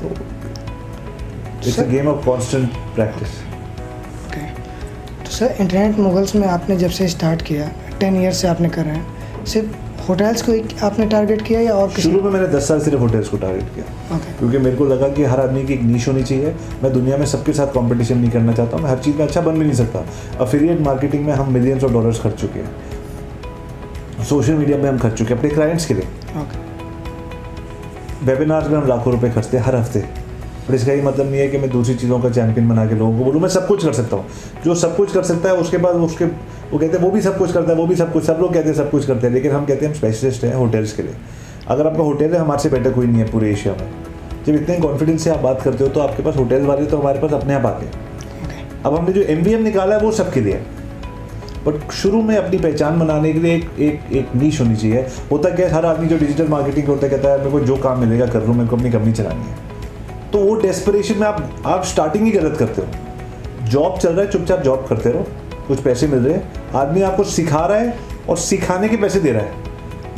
तो 0.00 0.10
it's 1.68 1.78
a 1.80 1.84
game 1.86 2.08
of 2.08 2.24
constant 2.26 2.68
practice 2.94 3.42
तो 5.24 5.30
सर 5.30 5.54
इंटरनेट 5.60 5.98
मुगल्स 5.98 6.34
में 6.34 6.46
आपने 6.48 6.76
जब 6.76 6.90
से 6.90 7.08
स्टार्ट 7.08 7.42
किया 7.42 7.70
टेन 8.00 8.16
ईयर 8.16 8.32
से 8.32 8.48
आपने 8.48 8.68
कर 8.68 8.84
रहे 8.84 8.96
हैं 8.96 9.44
सिर्फ़ 9.46 9.83
होटल्स 10.08 10.42
को 10.42 10.52
आपने 10.86 11.06
टारगेट 11.06 11.42
किया 11.42 11.60
या 11.60 11.74
और 11.74 11.90
शुरू 11.90 12.20
में 12.22 12.30
मैंने 12.30 12.46
दस 12.48 12.68
साल 12.68 12.80
सिर्फ़ 12.80 13.00
होटल्स 13.00 13.28
को 13.28 13.36
टारगेट 13.36 13.68
किया। 13.74 14.16
ओके 14.16 14.32
क्योंकि 14.38 14.58
मेरे 14.58 14.76
को 14.76 14.84
लगा 14.84 15.08
कि 15.08 15.24
हर 15.24 15.40
आदमी 15.40 15.64
की 15.64 15.72
एक 15.72 15.82
नीच 15.82 16.08
होनी 16.08 16.22
चाहिए। 16.22 16.54
मैं 16.82 16.92
दुनिया 16.92 17.16
में 17.16 17.26
सबके 17.26 17.52
साथ 17.52 17.66
कंपटीशन 17.74 18.18
नहीं 18.18 18.30
करना 18.30 18.52
चाहता 18.52 18.76
मैं 18.76 18.90
हर 18.90 18.98
चीज़ 18.98 19.16
में 19.16 19.24
अच्छा 19.26 19.40
बन 19.40 19.58
भी 19.58 19.64
नहीं 19.64 19.76
सकता। 19.76 20.04
अफिलिएट 20.40 20.80
मार्केटिंग 20.80 21.24
में 21.26 21.32
हम 21.32 21.52
मिलियंस 21.52 21.84
ऑफ़ 21.84 21.92
डॉलर्स 21.92 22.20
खर्च 22.22 22.40
चुके 22.40 22.60
हैं। 22.60 24.24
सोशल 24.24 24.54
मीडिया 24.54 24.78
में 24.78 24.88
हम 24.88 24.98
खर्च 24.98 25.18
चुके 25.18 25.34
हैं 25.34 25.38
अपने 25.38 25.50
क्लाइंट्स 25.50 25.86
के 25.86 25.94
लिए। 25.94 26.06
वेबिनार्स 28.24 28.68
में 28.68 28.76
हम 28.78 28.86
लाखों 28.88 29.12
रुपए 29.12 29.30
खर्चते 29.30 29.56
हैं 29.56 29.64
हर 29.64 29.76
हफ़्ते। 29.76 30.04
पर 30.68 30.74
इसका 30.74 30.92
ये 30.92 31.02
मतलब 31.02 31.26
नहीं 31.26 31.40
है 31.40 31.48
कि 31.48 31.58
मैं 31.58 31.70
दूसरी 31.70 31.94
चीज़ों 31.94 32.18
का 32.20 32.28
चैंपियन 32.30 32.68
बना 32.68 32.86
के 32.86 32.94
लोगों 32.94 33.18
को 33.18 33.24
बोलूँ। 33.24 33.40
मैं 33.40 33.48
सब 33.48 33.66
कुछ 33.66 33.84
कर 33.84 33.92
सकता 33.92 34.16
हूँ। 34.16 34.26
जो 34.64 34.74
सब 34.74 34.96
कुछ 34.96 35.12
कर 35.12 35.22
सकता 35.22 35.48
है 35.48 35.54
उसके 35.56 35.78
बाद 35.78 35.96
उसके 35.96 36.24
वो 36.74 36.78
कहते 36.78 36.96
हैं 36.96 37.04
वो 37.04 37.10
भी 37.10 37.20
सब 37.22 37.36
कुछ 37.38 37.52
करता 37.52 37.72
है 37.72 37.76
वो 37.78 37.86
भी 37.86 37.96
सब 37.96 38.12
कुछ 38.12 38.24
सब 38.24 38.38
लोग 38.40 38.52
कहते 38.54 38.68
हैं 38.68 38.76
सब 38.76 38.90
कुछ 38.90 39.06
करते 39.06 39.26
हैं 39.26 39.34
लेकिन 39.34 39.52
हम 39.52 39.64
कहते 39.66 39.84
हैं 39.84 39.92
हम 39.92 39.98
स्पेशलिस्ट 39.98 40.44
हैं 40.44 40.54
होटल्स 40.54 40.92
के 40.92 41.02
लिए। 41.02 41.14
अगर 41.68 41.86
आपका 41.86 42.02
होटल 42.02 42.32
है 42.34 42.38
हमारे 42.38 42.62
से 42.62 42.68
बेटर 42.68 42.92
कोई 42.92 43.06
नहीं 43.06 43.18
है 43.18 43.30
पूरे 43.32 43.50
एशिया 43.50 43.74
में। 43.74 43.90
जब 44.46 44.54
इतने 44.54 44.76
कॉन्फिडेंस 44.78 45.22
से 45.24 45.30
आप 45.30 45.38
बात 45.40 45.62
करते 45.62 45.84
हो 45.84 45.90
तो 45.90 46.00
आपके 46.00 46.22
पास 46.22 46.36
होटल 46.36 46.62
वाले 46.62 46.86
तो 46.86 46.98
हमारे 46.98 47.20
पास 47.20 47.32
अपने 47.32 47.54
आप 47.54 47.66
आते 47.66 47.86
हैं। 47.86 48.82
अब 48.82 48.94
हमने 48.94 49.12
जो 49.12 49.22
एम 49.22 49.62
निकाला 49.64 49.94
है 49.94 50.00
वो 50.00 50.10
सबके 50.12 50.40
लिए 50.40 50.54
है। 50.54 50.82
बट 51.66 51.90
शुरू 51.92 52.22
में 52.22 52.36
अपनी 52.36 52.58
पहचान 52.58 52.98
बनाने 53.00 53.32
के 53.32 53.38
लिए 53.38 53.54
एक 53.54 53.80
एक 53.80 54.12
एक 54.12 54.34
नीच 54.36 54.60
होनी 54.60 54.76
चाहिए। 54.76 55.06
होता 55.30 55.50
क्या 55.50 55.66
है 55.66 55.72
हर 55.72 55.86
आदमी 55.86 56.06
जो 56.06 56.18
डिजिटल 56.18 56.48
मार्केटिंग 56.48 56.88
होता 56.88 57.06
है 57.06 57.10
कहता 57.10 57.28
है 57.28 57.38
मेरे 57.38 57.50
को 57.50 57.60
जो 57.60 57.76
काम 57.76 58.00
मिलेगा 58.00 58.26
कर 58.26 58.46
लूँ 58.46 58.54
मेरे 58.56 58.68
को 58.68 58.76
अपनी 58.76 58.90
कंपनी 58.90 59.12
चलानी 59.12 59.44
है। 59.44 60.30
तो 60.32 60.38
वो 60.40 60.54
डेस्परेशन 60.60 61.20
में 61.20 61.26
आप 61.26 61.62
आप 61.66 61.84
स्टार्टिंग 61.84 62.24
ही 62.24 62.32
गलत 62.32 62.56
करते 62.58 62.82
हो। 62.82 63.68
जॉब 63.68 63.98
चल 63.98 64.12
रहा 64.12 64.24
है 64.24 64.30
चुपचाप 64.30 64.62
जॉब 64.62 64.86
करते 64.88 65.10
रहो। 65.10 65.26
कुछ 65.68 65.80
पैसे 65.80 66.06
मिल 66.06 66.18
रहे 66.18 66.34
हैं 66.34 66.63
आदमी 66.74 67.02
आपको 67.02 67.24
सिखा 67.24 67.64
रहा 67.66 67.78
है 67.78 67.96
और 68.28 68.36
सिखाने 68.38 68.88
के 68.88 68.96
पैसे 68.96 69.20
दे 69.20 69.32
रहा 69.32 69.42
है। 69.42 69.62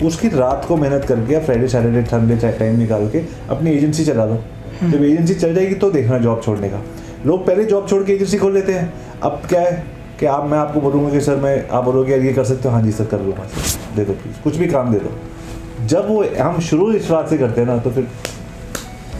उसकी 0.06 0.28
रात 0.28 0.64
को 0.68 0.76
मेहनत 0.76 1.04
करके 1.04 1.38
फ्राइडे 1.40 1.68
सैटरडे 1.68 2.04
संडे 2.04 2.36
टाइम 2.50 2.78
निकाल 2.78 3.08
के 3.10 3.22
अपनी 3.50 3.70
एजेंसी 3.70 4.04
चला 4.04 4.24
लो 4.24 4.42
जब 4.82 5.04
एजेंसी 5.04 5.34
चल 5.34 5.54
जाएगी 5.54 5.74
तो 5.74 5.90
देखना 5.90 6.18
जॉब 6.18 6.42
छोड़ने 6.44 6.68
का। 6.68 6.82
लोग 7.26 7.46
पहले 7.46 7.64
जॉब 7.64 7.88
छोड़ 7.88 8.02
के 8.04 8.12
एजेंसी 8.12 8.38
खोल 8.38 8.54
लेते 8.54 8.72
हैं। 8.72 8.92
अब 9.22 9.42
क्या 9.48 9.60
है 9.60 9.84
कि 10.20 10.26
आप 10.26 10.44
मैं 10.44 10.58
आपको 10.58 10.80
बोलूँगा 10.80 11.10
कि 11.10 11.20
सर 11.20 11.36
मैं 11.36 11.68
आप 11.68 11.84
बोलोगे 11.84 12.12
यार 12.12 12.20
ये 12.20 12.32
कर 12.32 12.44
सकते 12.44 12.68
हो? 12.68 12.74
हाँ 12.74 12.82
जी 12.82 12.92
सर 12.92 13.04
कर 13.04 13.20
लूँगा 13.20 13.44
सर 13.46 13.96
दे 13.96 14.04
दो 14.04 14.12
प्लीज़ 14.12 14.42
कुछ 14.44 14.56
भी 14.56 14.66
काम 14.66 14.92
दे 14.92 14.98
दो। 14.98 15.86
जब 15.86 16.08
वो 16.08 16.24
हम 16.38 16.60
शुरू 16.60 16.90
इस 16.92 17.10
बात 17.10 17.28
से 17.30 17.38
करते 17.38 17.60
हैं 17.60 17.68
ना 17.68 17.76
तो 17.78 17.90
फिर 17.90 18.08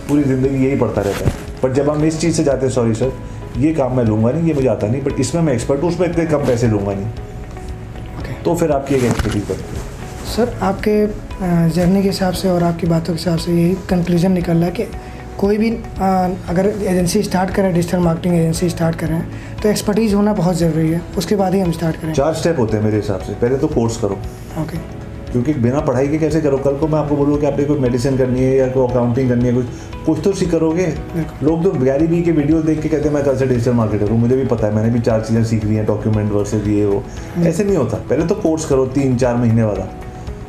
पूरी 0.08 0.22
ज़िंदगी 0.22 0.64
यही 0.66 0.76
पड़ता 0.76 1.00
रहता 1.00 1.26
है। 1.26 1.60
पर 1.62 1.72
जब 1.72 1.90
हम 1.90 2.04
इस 2.04 2.20
चीज़ 2.20 2.36
से 2.36 2.44
जाते 2.44 2.66
हैं 2.66 2.72
सॉरी 2.72 2.94
सर 2.94 3.12
ये 3.58 3.72
काम 3.74 3.96
मैं 3.96 4.04
लूँगा 4.04 4.30
नहीं 4.30 4.48
ये 4.48 4.54
मुझे 4.54 4.68
आता 4.68 4.86
नहीं 4.86 5.02
बट 5.02 5.20
इसमें 5.20 5.42
मैं 5.42 5.52
एक्सपर्ट 5.52 5.82
हूँ 5.82 5.90
उसमें 5.90 6.08
इतने 6.08 6.26
कम 6.26 6.46
पैसे 6.46 6.68
लूँगा 6.68 6.92
नहीं। 6.92 7.06
ओके 8.18 8.42
तो 8.42 8.54
फिर 8.54 8.72
आपकी 8.72 8.94
एक 8.94 9.04
एक्सपर्टीज 9.04 9.42
बनती 9.42 9.76
है 9.76 9.84
सर 10.26 10.56
आपके 10.62 10.94
जर्नी 11.70 12.02
के 12.02 12.08
हिसाब 12.08 12.34
से 12.34 12.48
और 12.48 12.62
आपकी 12.62 12.86
बातों 12.86 13.14
के 13.14 13.18
हिसाब 13.18 13.38
से 13.38 13.52
यही 13.52 13.74
कंक्लूजन 13.90 14.32
निकल 14.32 14.56
रहा 14.56 14.64
है 14.64 14.72
कि 14.72 14.84
कोई 15.38 15.58
भी 15.58 15.70
अ, 15.70 16.36
अगर 16.48 16.66
एजेंसी 16.66 17.22
स्टार्ट 17.22 17.50
करें 17.54 17.72
डिजिटल 17.74 17.98
मार्केटिंग 17.98 18.34
एजेंसी 18.34 18.68
स्टार्ट 18.70 18.96
करें 18.98 19.20
तो 19.62 19.68
एक्सपर्टीज़ 19.68 20.14
होना 20.14 20.32
बहुत 20.34 20.56
ज़रूरी 20.56 20.90
है। 20.90 21.00
उसके 21.18 21.36
बाद 21.36 21.54
ही 21.54 21.60
हम 21.60 21.72
स्टार्ट 21.72 21.96
करें। 21.96 22.12
चार 22.14 22.34
स्टेप 22.34 22.58
होते 22.58 22.76
हैं 22.76 22.84
मेरे 22.84 22.96
हिसाब 22.96 23.20
से। 23.20 23.32
पहले 23.34 23.56
तो 23.56 23.68
कोर्स 23.68 23.96
करो। 23.96 24.18
ओके 24.62 24.78
क्योंकि 25.32 25.52
बिना 25.54 25.80
पढ़ाई 25.80 26.08
के 26.08 26.18
कैसे 26.18 26.40
करो? 26.40 26.58
कल 26.58 26.76
को 26.76 26.88
मैं 26.88 26.98
आपको 26.98 27.16
बोलूँ 27.16 27.38
कि 27.40 27.46
आपने 27.46 27.64
कोई 27.64 27.78
मेडिसिन 27.78 28.16
करनी 28.18 28.40
है 28.40 28.56
या 28.56 28.68
कोई 28.68 28.88
अकाउंटिंग 28.88 29.28
करनी 29.28 29.44
है 29.44 29.54
कुछ 29.54 29.66
कुछ 30.06 30.18
तो 30.24 30.32
सीख 30.32 30.50
करोगे। 30.50 30.86
लोग 31.42 31.62
तो 31.64 31.70
गैरी 31.72 32.06
बी 32.06 32.22
के 32.22 32.32
वीडियो 32.32 32.60
देख 32.62 32.80
के 32.82 32.88
कहते 32.88 33.04
हैं 33.04 33.14
मैं 33.14 33.24
कल 33.24 33.36
से 33.36 33.46
डिजिटल 33.46 33.72
मार्केटर 33.74 34.10
हूँ 34.10 34.18
मुझे 34.20 34.36
भी 34.36 34.44
पता 34.46 34.66
है 34.66 34.74
मैंने 34.74 34.90
भी 34.90 35.00
चार 35.00 35.20
चीज़ें 35.20 35.44
सीख 35.44 35.64
ली 35.64 35.74
हैं 35.74 35.86
डॉक्यूमेंट 35.86 36.32
वर्सेज 36.32 36.68
ये 36.68 36.84
वो। 36.86 37.02
ऐसे 37.38 37.64
नहीं 37.64 37.76
होता। 37.76 37.96
पहले 38.10 38.26
तो 38.26 38.34
कोर्स 38.34 38.64
करो 38.64 38.86
तीन 38.88 39.16
चार 39.16 39.36
महीने 39.36 39.62
वाला। 39.62 39.88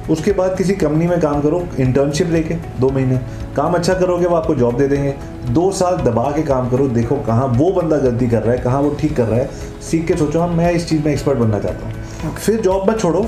उसके 0.10 0.32
बाद 0.32 0.56
किसी 0.58 0.74
कंपनी 0.76 1.08
में 1.08 1.20
काम 1.20 1.42
करो 1.42 1.68
इंटर्नशिप 1.80 2.30
लेके 2.32 2.56
दो 2.80 2.90
महीने। 2.90 3.18
काम 3.56 3.74
अच्छा 3.74 3.94
करोगे 3.94 4.26
वो 4.26 4.36
आपको 4.36 4.56
जॉब 4.56 4.78
दे 4.78 4.88
देंगे। 4.88 5.14
दो 5.50 5.72
साल 5.72 5.98
दबा 6.04 6.32
के 6.32 6.44
काम 6.44 6.70
करो 6.70 6.88
देखो 6.90 7.16
कहाँ 7.24 7.48
वो 7.58 7.72
बंदा 7.72 7.98
गलती 8.00 8.28
कर 8.28 8.44
रहा 8.44 8.52
है 8.52 8.60
कहाँ 8.60 8.82
वो 8.82 8.96
ठीक 9.00 9.16
कर 9.18 9.26
रहा 9.26 9.40
है। 9.40 9.50
सीख 9.82 10.08
के 10.08 10.16
सोचो 10.16 10.40
हाँ 10.40 10.48
मैं 10.48 10.72
इस 10.72 10.88
चीज़ 10.90 11.04
में 11.06 11.12
एक्सपर्ट 11.12 11.40
बनना 11.40 11.60
चाहता 11.60 11.88
हूँ। 11.88 12.36
फिर 12.36 12.62
जॉब 12.62 12.88
में 12.90 12.98
छोड़ो। 12.98 13.26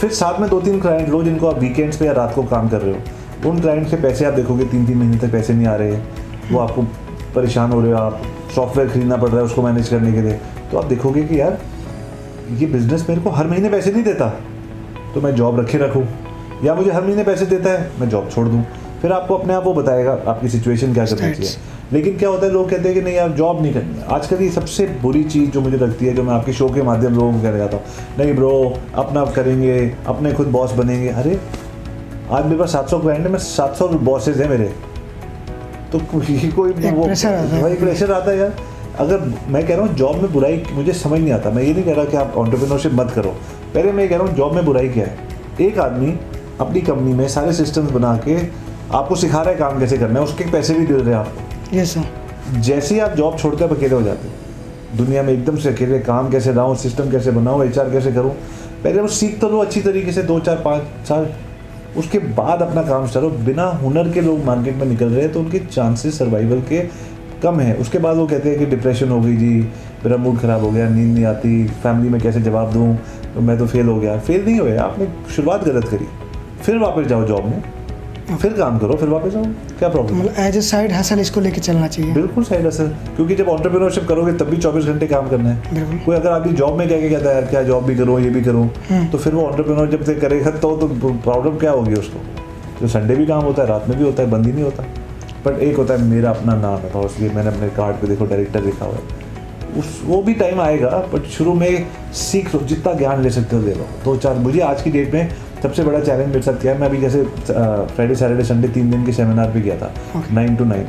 फिर 0.00 0.10
साथ 0.10 0.40
में 0.40 0.50
दो 0.50 0.60
तीन 0.60 0.80
क्लाइंट 0.80 1.08
लो 1.08 1.22
जिनको 1.24 1.46
आप 1.46 1.58
वीकेंड्स 1.58 1.96
पे 1.96 2.04
या 2.06 2.12
रात 2.12 2.34
को 2.34 2.42
काम 2.42 2.68
कर 2.68 2.80
रहे 2.80 2.94
हो। 2.94 3.50
उन 3.50 3.60
क्लाइंट 3.60 3.88
से 3.88 3.96
पैसे 3.96 4.24
आप 4.24 4.32
देखोगे 4.32 4.64
तीन 4.64 4.86
तीन 4.86 4.98
महीने 4.98 5.16
तक 5.16 5.32
पैसे 5.32 5.54
नहीं 5.54 5.66
आ 5.66 5.74
रहे। 5.74 5.92
वो 6.52 6.58
आपको 6.58 6.82
परेशान 7.34 7.72
हो 7.72 7.80
रहे 7.80 7.92
हो, 7.92 7.98
आप 7.98 8.22
सॉफ्टवेयर 8.54 8.90
खरीदना 8.90 9.16
पड़ 9.16 9.28
रहा 9.28 9.38
है 9.38 9.44
उसको 9.44 9.62
मैनेज 9.62 9.88
करने 9.88 10.12
के 10.12 10.20
लिए। 10.20 10.40
तो 10.70 10.78
आप 10.78 10.84
देखोगे 10.84 11.22
कि 11.22 11.40
यार, 11.40 11.58
ये 12.50 12.66
बिज़नेस 12.66 13.06
मेरे 13.08 13.20
को 13.20 13.30
हर 13.30 13.46
महीने 13.46 13.68
पैसे 13.68 13.92
नहीं 13.92 14.02
देता। 14.02 14.28
तो 15.14 15.20
मैं 15.20 15.34
जॉब 15.34 15.60
रखे 15.60 15.78
रखूँ। 15.78 16.08
या 16.64 16.74
मुझे 16.74 16.90
हर 16.90 17.04
महीने 17.04 17.24
पैसे 17.24 17.46
देता 17.46 17.70
है 17.70 17.90
मैं 18.00 18.08
जॉब 18.08 18.28
छोड़ 18.30 18.46
दूँ। 18.48 18.64
फिर 19.02 19.12
आपको 19.12 19.36
अपने 19.36 19.54
आप 19.54 19.64
वो 19.64 19.72
बताएगा 19.74 20.12
आपकी 20.26 20.48
सिचुएशन 20.48 20.94
क्या 20.94 21.04
करनी. 21.04 21.34
चाहिए। 21.34 21.76
लेकिन 21.92 22.16
क्या 22.18 22.28
होता 22.28 22.46
है 22.46 22.52
लोग 22.52 22.70
कहते 22.70 22.88
हैं 22.88 22.94
कि 22.94 23.02
नहीं 23.02 23.14
यार 23.14 23.30
जॉब 23.32 23.60
नहीं 23.62 23.72
करनी। 23.74 24.02
आजकल 24.14 24.42
ये 24.42 24.48
सबसे 24.50 24.86
बुरी 25.02 25.22
चीज़ 25.24 25.50
जो 25.50 25.60
मुझे 25.60 25.76
लगती 25.76 26.06
है 26.06 26.14
जो 26.14 26.22
मैं 26.22 26.34
आपके 26.34 26.52
शो 26.52 26.68
के 26.68 26.82
माध्यम 26.82 27.14
लोगों 27.14 27.32
को 27.32 27.40
कहना 27.42 27.58
चाहता 27.58 27.76
हूँ 27.76 28.16
नहीं 28.18 28.34
ब्रो 28.34 28.50
अपना 28.94 29.24
करेंगे 29.36 29.78
अपने 30.06 30.32
खुद 30.32 30.46
बॉस 30.48 30.72
बनेंगे। 30.72 31.08
अरे 31.10 31.38
आज 32.30 32.44
मेरे 32.44 32.58
पास 32.58 32.72
सात 32.72 32.90
सौ 32.90 32.98
क्लाइंट 32.98 33.26
है 33.26 33.32
मैं 33.32 33.38
सात 33.40 33.76
सौ 33.76 33.88
बॉसेज 33.88 34.40
हैं 34.40 34.48
मेरे। 34.48 34.72
तो 35.92 35.98
कोई 36.12 36.72
वो। 36.82 37.04
वही 37.04 37.76
प्रेशर 37.76 38.12
आता 38.12 38.30
है 38.30 38.38
यार। 38.38 38.56
अगर 38.98 39.20
मैं 39.48 39.66
कह 39.66 39.74
रहा 39.74 39.86
हूँ 39.86 39.94
जॉब 39.94 40.16
में 40.16 40.32
बुराई 40.32 40.62
मुझे 40.72 40.92
समझ 40.94 41.20
नहीं 41.20 41.32
आता। 41.32 41.50
मैं 41.50 41.62
ये 41.62 41.72
नहीं 41.72 41.84
कह 41.84 41.94
रहा 41.94 42.04
कि 42.04 42.16
आप 42.16 42.34
ऑन्टरप्रिनरशिप 42.36 42.92
मत 42.94 43.10
करो। 43.10 43.30
पहले 43.74 43.92
मैं 43.92 44.02
ये 44.02 44.08
कह 44.08 44.16
रहा 44.16 44.26
हूँ 44.26 44.34
जॉब 44.36 44.54
में 44.54 44.64
बुराई 44.64 44.88
क्या 44.88 45.06
है? 45.06 45.16
एक 45.60 45.78
आदमी 45.78 46.12
अपनी 46.60 46.80
कंपनी 46.80 47.12
में 47.14 47.26
सारे 47.28 47.52
सिस्टम्स 47.52 47.90
बना 47.90 48.16
के 48.26 48.36
आपको 48.96 49.16
सिखा 49.16 49.40
रहा 49.40 49.50
है 49.50 49.58
काम 49.58 49.78
कैसे 49.80 49.98
करना 49.98 50.18
है 50.20 50.24
उसके 50.24 50.44
पैसे 50.52 50.74
भी 50.74 50.86
दे 50.86 50.94
रहे 50.94 51.04
हैं 51.06 51.16
आपको। 51.16 51.76
यस 51.76 51.94
सर 51.94 52.60
जैसे 52.60 52.94
ही 52.94 53.00
आप 53.00 53.16
जॉब 53.16 53.38
छोड़ते 53.38 53.64
हैं 53.64 53.70
अकेले 53.70 53.94
हो 53.94 54.02
जाते 54.02 54.28
हैं 54.28 54.96
दुनिया 54.96 55.22
में 55.22 55.32
एकदम 55.32 55.56
से 55.56 55.68
अकेले 55.68 55.98
काम 56.00 56.30
कैसे 56.30 56.52
लाऊं 56.52 56.74
सिस्टम 56.76 57.10
कैसे 57.10 57.30
बनाऊँ 57.32 57.64
एच 57.64 57.78
कैसे 57.78 58.12
करूँ 58.12 58.30
पहले 58.84 59.00
वो 59.00 59.08
सीख 59.14 59.38
तो 59.40 59.48
लो 59.48 59.58
अच्छी 59.58 59.80
तरीके 59.80 60.12
से 60.12 60.22
दो 60.22 60.38
चार 60.40 60.56
पाँच 60.64 61.06
साल। 61.08 61.28
उसके 61.96 62.18
बाद 62.34 62.62
अपना 62.62 62.82
काम 62.82 63.06
करो 63.08 63.30
बिना 63.44 63.64
हुनर 63.82 64.10
के 64.12 64.20
लोग 64.20 64.44
मार्केट 64.44 64.76
में 64.76 64.86
निकल 64.86 65.06
रहे 65.06 65.22
हैं 65.22 65.32
तो 65.32 65.40
उनके 65.40 65.58
चांसेस 65.60 66.18
सर्वाइवल 66.18 66.60
के 66.68 66.80
कम 67.42 67.60
है। 67.60 67.74
उसके 67.76 67.98
बाद 67.98 68.16
वो 68.16 68.26
कहते 68.26 68.48
हैं 68.48 68.58
कि 68.58 68.66
डिप्रेशन 68.66 69.08
हो 69.08 69.20
गई 69.20 69.36
जी 69.36 69.50
मेरा 70.04 70.16
मूड 70.16 70.38
ख़राब 70.40 70.64
हो 70.64 70.70
गया 70.70 70.88
नींद 70.88 71.14
नहीं 71.14 71.24
आती 71.24 71.66
फैमिली 71.82 72.08
में 72.08 72.20
कैसे 72.20 72.40
जवाब 72.40 72.72
दूँ 72.72 72.94
तो 73.34 73.40
मैं 73.40 73.58
तो 73.58 73.66
फेल 73.66 73.86
हो 73.86 73.98
गया। 74.00 74.18
फेल 74.20 74.44
नहीं 74.44 74.58
हुए 74.60 74.76
आपने 74.78 75.08
शुरुआत 75.36 75.64
गलत 75.64 75.88
करी। 75.88 76.06
फिर 76.62 76.78
वापस 76.78 77.06
जाओ 77.06 77.24
जॉब 77.26 77.44
में। 77.44 77.62
फिर 78.30 78.52
काम 78.52 78.78
करो 78.78 78.94
फिर 78.96 79.08
वापस 79.08 79.34
आओ 79.36 79.44
क्या 79.78 79.88
प्रॉब्लम 79.88 80.18
मतलब 80.18 80.34
एज 80.38 80.56
ए 80.56 80.60
साइड 80.62 80.92
हसल 80.92 81.20
इसको 81.20 81.40
लेके 81.40 81.60
चलना 81.60 81.86
चाहिए। 81.88 82.12
बिल्कुल 82.14 82.44
साइड 82.44 82.66
हसल 82.66 82.88
क्योंकि 83.16 83.34
जब 83.34 83.48
ऑन्टरप्रेन्योरशिप 83.48 84.06
करोगे 84.08 84.32
तब 84.34 84.46
भी 84.46 84.56
चौबीस 84.56 84.84
घंटे 84.84 85.06
काम 85.06 85.28
करना 85.28 85.50
है। 85.50 86.02
कोई 86.04 86.16
अगर 86.16 86.30
आपकी 86.30 86.52
जॉब 86.52 86.76
में 86.78 86.86
क्या 86.88 86.98
क्या 86.98 87.10
कहता 87.10 87.28
है 87.28 87.34
यार 87.34 87.46
क्या 87.50 87.62
जॉब 87.62 87.84
भी 87.84 87.96
करूँ 87.96 88.20
ये 88.20 88.30
भी 88.30 88.42
करूँ 88.42 88.68
हम्म। 88.90 89.06
तो 89.08 89.18
फिर 89.18 89.34
वो 89.34 89.46
ऑन्टरप्रेन्योर 89.46 89.90
जब 89.90 90.04
से 90.04 90.14
करेगा 90.16 90.50
तो 90.50 90.76
तो 90.76 90.88
प्रॉब्लम 91.24 91.56
क्या 91.58 91.70
होगी 91.70 91.94
उसको? 91.94 92.20
जो 92.80 92.88
संडे 92.88 93.14
भी 93.16 93.26
काम 93.26 93.44
होता 93.44 93.62
है 93.62 93.68
रात 93.68 93.88
में 93.88 93.96
भी 93.98 94.04
होता 94.04 94.22
है 94.22 94.30
बंद 94.30 94.46
ही 94.46 94.52
नहीं 94.52 94.64
होता। 94.64 94.82
बट 95.46 95.58
एक 95.60 95.76
होता 95.76 95.94
है 95.94 96.02
मेरा 96.04 96.30
अपना 96.30 96.54
नाम 96.56 96.78
है 96.78 96.90
तो 96.92 97.04
इसलिए 97.06 97.30
मैंने 97.30 97.48
अपने 97.48 97.68
कार्ड 97.76 97.96
पे 97.96 98.06
देखो 98.06 98.24
डायरेक्टर 98.26 98.62
लिखा 98.62 98.84
हुआ 98.84 98.94
है। 98.94 99.26
उस 99.78 100.00
वो 100.04 100.22
भी 100.22 100.34
टाइम 100.34 100.60
आएगा 100.60 100.88
बट 101.12 101.26
शुरू 101.30 101.52
में 101.54 101.86
सीख 102.20 102.54
लो 102.54 102.60
जितना 102.66 102.92
ज्ञान 102.94 103.22
ले 103.22 103.30
सकते 103.30 103.56
हो 103.56 103.62
ले 103.62 103.74
लो 103.74 103.86
दो। 104.04 104.16
चार 104.16 104.38
मुझे 104.38 104.60
आज 104.62 104.82
की 104.82 104.90
डेट 104.90 105.14
में 105.14 105.30
सबसे 105.62 105.82
बड़ा 105.84 106.00
चैलेंज 106.00 106.28
मेरे 106.28 106.42
साथ 106.42 106.60
क्या 106.60 106.72
है। 106.72 106.78
मैं 106.80 106.88
अभी 106.88 106.98
जैसे 107.00 107.22
फ्राइडे 107.22 108.14
सैटरडे 108.14 108.44
संडे 108.44 108.68
तीन 108.68 108.90
दिन 108.90 109.04
के 109.06 109.12
सेमिनार 109.12 109.50
पे 109.52 109.60
गया 109.60 109.76
था। 109.76 109.92
नाइन 110.32 110.56
टू 110.56 110.64
नाइन 110.64 110.86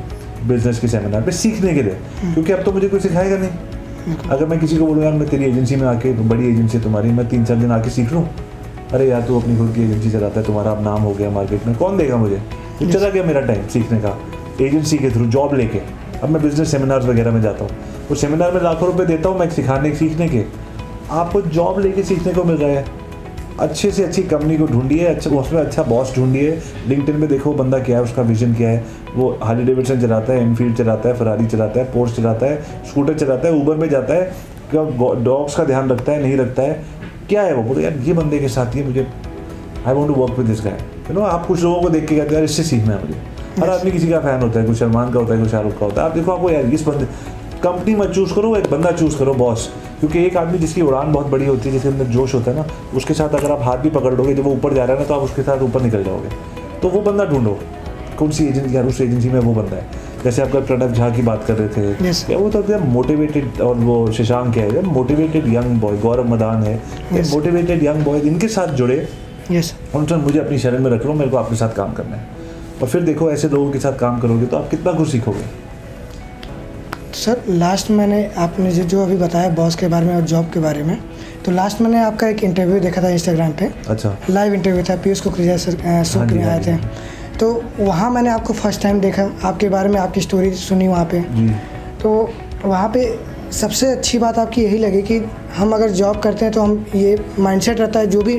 बिज़नेस 0.48 0.80
के 0.80 0.88
सेमिनार 0.88 1.22
पे 1.22 1.32
सीखने 1.34 1.74
के 1.74 1.82
लिए। 1.84 1.94
क्योंकि 2.24 2.52
अब 2.52 2.64
तो 2.64 2.72
मुझे 2.72 2.90
कोई 2.90 3.00
सिखाएगा 3.00 3.38
नहीं। 3.38 4.20
अगर 4.30 4.46
मैं 4.46 4.60
किसी 4.60 4.78
को 4.78 4.86
बोलूँ 4.86 5.04
यार 5.04 5.14
मैं 5.14 5.28
तेरी 5.30 5.46
एजेंसी 5.46 5.76
में 5.76 5.88
आके 5.88 6.12
बड़ी 6.14 6.50
एजेंसी 6.50 6.78
है 6.78 6.84
तुम्हारी 6.84 7.12
मैं 7.12 7.28
तीन 7.30 7.46
चार 7.46 7.58
दिन 7.58 7.72
आके 7.72 7.90
सीख 7.90 8.14
लूँ? 8.14 8.28
अरे 8.94 9.08
यार 9.08 9.22
तू 9.22 9.40
अपनी 9.40 9.58
खुद 9.58 9.74
की 9.76 9.84
एजेंसी 9.84 10.12
चलाता 10.12 10.40
है 10.40 10.46
तुम्हारा 10.46 10.72
अब 10.72 10.84
नाम 10.84 11.02
हो 11.02 11.14
गया 11.14 11.30
मार्केट 11.32 11.66
में। 11.68 11.76
कौन 11.76 11.98
देगा 11.98 12.18
मुझे? 12.18 12.42
तो 12.80 12.92
चला 12.92 13.10
गया 13.10 13.24
मेरा 13.24 13.42
टाइम 13.42 13.68
सीखने 13.68 14.00
का 14.00 14.18
एजेंसी 14.62 14.98
के 14.98 15.10
थ्रू 15.12 15.26
जॉब 15.28 15.54
लेके। 15.56 15.82
अब 16.24 16.30
मैं 16.30 16.42
बिज़नेस 16.44 16.72
सेमिनार्स 16.72 17.06
वगैरह 17.06 17.32
में 17.32 17.42
जाता 17.42 17.64
हूँ। 17.64 18.08
उस 18.12 18.22
सेमिनार 18.22 18.54
में 18.54 18.62
लाखों 18.62 18.88
रुपए 18.88 19.06
देता 19.06 19.30
हूँ 19.30 19.40
मैं 19.40 19.50
सिखाने 19.50 19.96
सीखने 19.96 20.30
के। 20.30 20.44
आपको 21.12 21.42
जॉब 21.42 21.80
लेके 21.80 22.04
सीखने 22.04 22.34
को 22.34 22.44
मिल 22.44 22.56
रहा 22.56 22.70
है। 22.70 22.86
अच्छे 23.60 23.92
से 23.92 24.04
अच्छी 24.04 24.24
कंपनी 24.24 24.58
को 24.58 24.66
ढूंढिए 24.68 25.06
अच्छा 25.06 25.30
उसमें 25.30 25.60
अच्छा 25.62 25.84
बॉस 25.84 26.16
ढूंढिए। 26.16 26.52
लिंक्डइन 26.88 27.16
में 27.16 27.28
देखो 27.30 27.54
बंदा 27.54 27.80
क्या 27.80 27.98
है 27.98 28.04
उसका 28.04 28.22
विजन 28.22 28.54
क्या 28.54 28.70
है। 28.70 28.84
वो 29.16 29.30
हार्ली 29.44 29.64
डेविडसन 29.66 30.02
चलाता 30.02 30.34
है 30.34 30.42
एनफील्ड 30.42 30.78
चलाता 30.78 31.10
है 31.10 31.16
फरारी 31.16 31.46
चलाता 31.48 31.80
है 31.80 31.86
पोर्स 31.94 32.16
चलाता 32.16 32.46
है 32.46 32.84
स्कूटर 32.90 33.14
चलाता 33.16 33.48
है 33.48 33.54
ऊबर 33.54 33.76
में 33.76 33.90
जाता 33.90 34.14
है 34.14 34.32
क्या 34.72 34.84
डॉग्स 35.24 35.56
का 35.56 35.64
ध्यान 35.64 35.90
रखता 35.90 36.12
है 36.12 36.22
नहीं 36.22 36.38
रखता 36.38 36.62
है? 36.62 36.84
क्या 37.30 37.42
है 37.42 37.54
वो? 37.54 37.64
बोलो 37.64 37.82
यार 37.82 37.98
ये 37.98 38.14
बंदे 38.14 38.40
के 38.40 38.48
साथ 38.50 38.76
ये 38.76 38.84
मुझे 38.84 39.08
I 39.88 39.94
want 39.94 40.08
to 40.08 40.22
work 40.22 40.38
with 40.40 40.48
this 40.48 40.62
guy 40.64 40.78
you 41.10 41.14
know 41.14 41.22
आप 41.22 41.46
कुछ 41.46 41.64
लोगों 41.64 41.82
को 41.82 41.90
देख 41.90 42.08
के 42.08 42.16
कहते 42.16 42.28
हैं 42.28 42.36
यार 42.36 42.44
इससे 42.44 42.64
सीखना 42.64 42.94
है 42.94 43.02
मुझे। 43.02 43.62
हर 43.62 43.70
आदमी 43.70 43.92
किसी 43.92 44.10
का 44.10 44.20
फ़ैन 44.20 44.42
होता 44.42 44.60
है 44.60 44.66
कोई 44.66 44.76
सलमान 44.76 45.12
का 45.12 45.20
होता 45.20 45.34
है 45.34 45.40
कोई 45.40 45.50
शाहरुख 45.50 45.80
का 45.80 45.86
होता 45.86 46.02
है। 46.02 46.10
आप 46.10 46.16
देखो 46.16 46.32
आपको 46.32 46.50
यार 46.50 46.66
इस 46.74 46.88
बंदे 46.88 47.06
कंपनी 47.64 47.96
मत 47.96 48.12
चूज़ 48.16 48.34
करो 48.34 48.56
एक 48.56 48.70
बंदा 48.72 48.92
चूज़ 48.92 49.18
करो 49.18 49.34
बॉस 49.34 49.70
क्योंकि 50.00 50.26
एक 50.26 50.38
आदमी 50.38 50.58
जिसकी 50.58 50.82
उड़ान 50.82 51.12
बहुत 51.14 51.28
बड़ी 51.28 51.46
होती 51.46 51.70
है 51.70 51.72
जिसके 51.72 51.90
अंदर 51.90 52.06
जोश 52.08 52.34
होता 52.34 52.52
है 52.52 52.58
ना 52.58 52.66
उसके 52.98 53.14
साथ 53.14 53.36
अगर 53.36 53.52
आप 53.52 53.62
हाथ 53.62 53.78
भी 53.78 53.90
पकड़ 53.90 54.14
लोगे 54.14 54.36
जब 54.36 54.44
वो 54.44 54.52
ऊपर 54.52 54.74
जा 54.74 54.84
रहा 54.84 54.94
है 54.94 55.02
ना 55.02 55.08
तो 55.08 55.14
आप 55.14 55.22
उसके 55.22 55.44
साथ 55.44 55.62
ऊपर 55.64 55.82
निकल 55.82 56.04
जाओगे। 56.04 56.30
तो 56.82 56.90
वो 56.90 57.02
बंदा 57.02 57.26
ढूंढो 57.26 57.58
कौन 58.20 58.32
सी 58.32 58.46
एजेंसी 58.46 58.78
उस 58.80 59.02
एजेंसी 59.02 59.30
में 59.30 59.40
वो 59.40 59.54
बंदा 59.54 59.76
है। 59.76 60.08
जैसे 60.24 60.42
आपका 60.42 60.60
प्रणव 60.60 60.94
झा 60.94 61.10
की 61.10 61.22
बात 61.22 61.44
कर 61.48 61.56
रहे 61.56 61.68
थे 61.70 62.12
Yes. 62.12 62.24
वो 62.32 62.50
तो 62.50 62.80
मोटिवेटेड 62.80 63.62
और 63.62 63.76
वो 63.78 64.12
शशांक 64.12 64.58
है 64.58 64.82
motivated 64.86 65.48
young 65.48 65.80
boy 65.82 65.98
Gaurav 65.98 66.28
Madan 66.28 66.64
है। 66.64 66.82
Yes. 67.14 67.32
मोटिवेटेड 67.34 67.84
यंग 67.84 68.04
बॉय 68.06 68.20
इनके 68.20 68.48
साथ 68.48 68.74
जुड़े। 68.76 69.08
यस 69.52 69.74
उनसे 69.96 70.16
मुझे 70.16 70.40
अपनी 70.40 70.58
शरण 70.58 70.84
में 70.84 70.92
रख 70.92 71.06
लो 71.06 71.14
मेरे 71.14 71.32
को 71.32 71.38
आपके 71.38 71.56
साथ 71.56 71.76
काम 71.76 71.94
करना 71.94 72.16
है। 72.16 72.28
और 72.82 72.88
फिर 72.88 73.02
देखो 73.02 73.32
ऐसे 73.32 73.50
लोगों 73.50 73.72
के 73.72 73.80
साथ 73.80 73.98
काम 74.00 74.20
करोगे 74.20 74.46
तो 74.46 74.58
आप 74.58 74.70
कितना 74.70 74.92
कुछ 74.92 75.10
सीखोगे। 75.10 75.46
सर 77.24 77.42
लास्ट 77.50 77.90
मैंने 77.92 78.24
आपने 78.38 78.72
जो 78.72 78.84
जो 78.84 79.02
अभी 79.04 79.16
बताया 79.18 79.50
बॉस 79.56 79.76
के 79.76 79.88
बारे 79.88 80.06
में 80.06 80.16
और 80.16 80.22
जॉब 80.32 80.50
के 80.54 80.60
बारे 80.60 80.84
में 80.84 80.98
तो 81.46 81.52
लास्ट 81.52 81.82
मैंने 81.82 82.00
आपका 82.04 82.28
एक 82.28 82.44
इंटरव्यू 82.44 82.80
देखा 82.80 83.02
था 83.04 83.10
इंस्टाग्राम 83.10 83.52
पे। 83.60 83.70
अच्छा। 83.90 84.16
लाइव 84.30 84.54
इंटरव्यू 84.54 84.84
था 84.90 84.96
पीयूष 85.04 85.22
कुकरेजा 85.22 85.58
सर 85.58 85.76
अ, 85.76 86.04
सर 86.04 86.20
हाँ 86.20 86.28
हाँ 86.44 86.52
आए 86.52 86.60
थे। 86.66 86.76
तो 87.40 87.52
वहाँ 87.80 88.10
मैंने 88.12 88.30
आपको 88.30 88.54
फ़र्स्ट 88.54 88.82
टाइम 88.82 89.00
देखा 89.00 89.24
आपके 89.44 89.70
बारे 89.70 89.90
में 89.90 90.00
आपकी 90.00 90.22
स्टोरी 90.22 90.52
सुनी 90.56 90.88
वहाँ 90.88 91.06
पे। 91.14 91.22
तो 92.02 92.30
वहाँ 92.66 92.90
पे 92.94 93.04
सबसे 93.60 93.92
अच्छी 93.92 94.18
बात 94.20 94.38
आपकी 94.40 94.64
यही 94.64 94.78
लगी 94.78 95.02
कि 95.02 95.18
हम 95.58 95.72
अगर 95.74 95.90
जॉब 96.00 96.20
करते 96.22 96.46
हैं 96.46 96.54
तो 96.54 96.62
हम 96.62 96.86
ये 96.96 97.16
माइंडसेट 97.40 97.80
रहता 97.80 98.00
है 98.00 98.08
जो 98.08 98.22
भी 98.22 98.36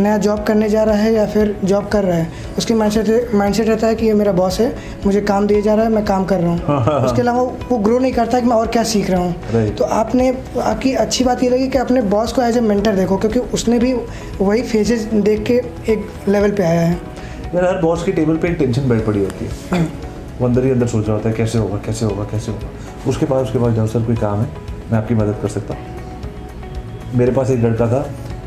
नया 0.00 0.16
जॉब 0.18 0.42
करने 0.44 0.68
जा 0.68 0.82
रहा 0.84 0.96
है 0.96 1.12
या 1.12 1.24
फिर 1.26 1.54
जॉब 1.64 1.88
कर 1.88 2.04
रहा 2.04 2.16
है? 2.16 2.28
उसकी 2.58 2.74
माइंडसेट 2.74 3.34
माइंडसेट 3.34 3.68
रहता 3.68 3.86
है 3.86 3.94
कि 3.94 4.06
ये 4.06 4.14
मेरा 4.14 4.32
बॉस 4.32 4.58
है 4.60 4.72
मुझे 5.06 5.20
काम 5.20 5.46
दिया 5.46 5.60
जा 5.60 5.74
रहा 5.74 5.84
है 5.84 5.92
मैं 5.92 6.04
काम 6.04 6.24
कर 6.24 6.40
रहा 6.40 6.50
हूँ। 6.50 7.04
उसके 7.06 7.20
अलावा 7.22 7.42
वो 7.42 7.78
ग्रो 7.78 7.98
नहीं 7.98 8.12
करता 8.12 8.40
कि 8.40 8.46
मैं 8.46 8.56
और 8.56 8.66
क्या 8.66 8.82
सीख 8.84 9.10
रहा 9.10 9.20
हूँ। 9.20 9.74
तो 9.76 9.84
आपने 9.84 10.28
आपकी 10.62 10.92
अच्छी 10.94 11.24
बात 11.24 11.42
ये 11.42 11.48
लगी 11.50 11.68
कि 11.68 11.78
अपने 11.78 12.02
बॉस 12.14 12.32
को 12.32 12.42
एज 12.42 12.56
ए 12.56 12.60
मेंटर 12.60 12.96
देखो 12.96 13.16
क्योंकि 13.16 13.38
उसने 13.54 13.78
भी 13.78 13.92
वही 14.40 14.62
फेजेस 14.62 15.04
देख 15.14 15.44
के 15.46 15.60
एक 15.92 16.08
लेवल 16.28 16.50
पे 16.50 16.62
आया 16.62 16.80
है। 16.80 17.00
यार 17.54 17.64
हर 17.64 17.80
बॉस 17.82 18.02
की 18.04 18.12
टेबल 18.12 18.36
पे 18.36 18.48
एक 18.48 18.58
टेंशन 18.58 18.88
बैठ 18.88 19.04
पड़ी 19.06 19.24
होती 19.24 19.44
है। 19.44 19.82
वो 20.40 20.46
अंदर 20.46 20.64
ही 20.64 20.70
अंदर 20.70 20.86
सोच 20.86 21.06
रहा 21.06 21.16
होता 21.16 21.28
है 21.28 21.34
कैसे 21.34 21.58
होगा 21.58 21.76
कैसे 21.86 22.04
होगा 22.04 22.24
कैसे 22.30 22.52
होगा? 22.52 22.68
उसके 23.08 23.26
पास 23.26 23.46
उसके 23.46 23.58
पास 23.58 23.74
जाओ 23.74 23.86
सर 23.86 24.02
कोई 24.02 24.16
काम 24.16 24.40
है 24.40 24.48
मैं 24.90 24.98
आपकी 24.98 25.14
मदद 25.14 25.38
कर 25.42 25.48
सकता 25.48 25.74
हूँ। 25.74 25.90
मेरे 27.14 27.32
पास 27.32 27.50
एक 27.50 27.64
लड़का 27.64 27.86
था 27.88 28.00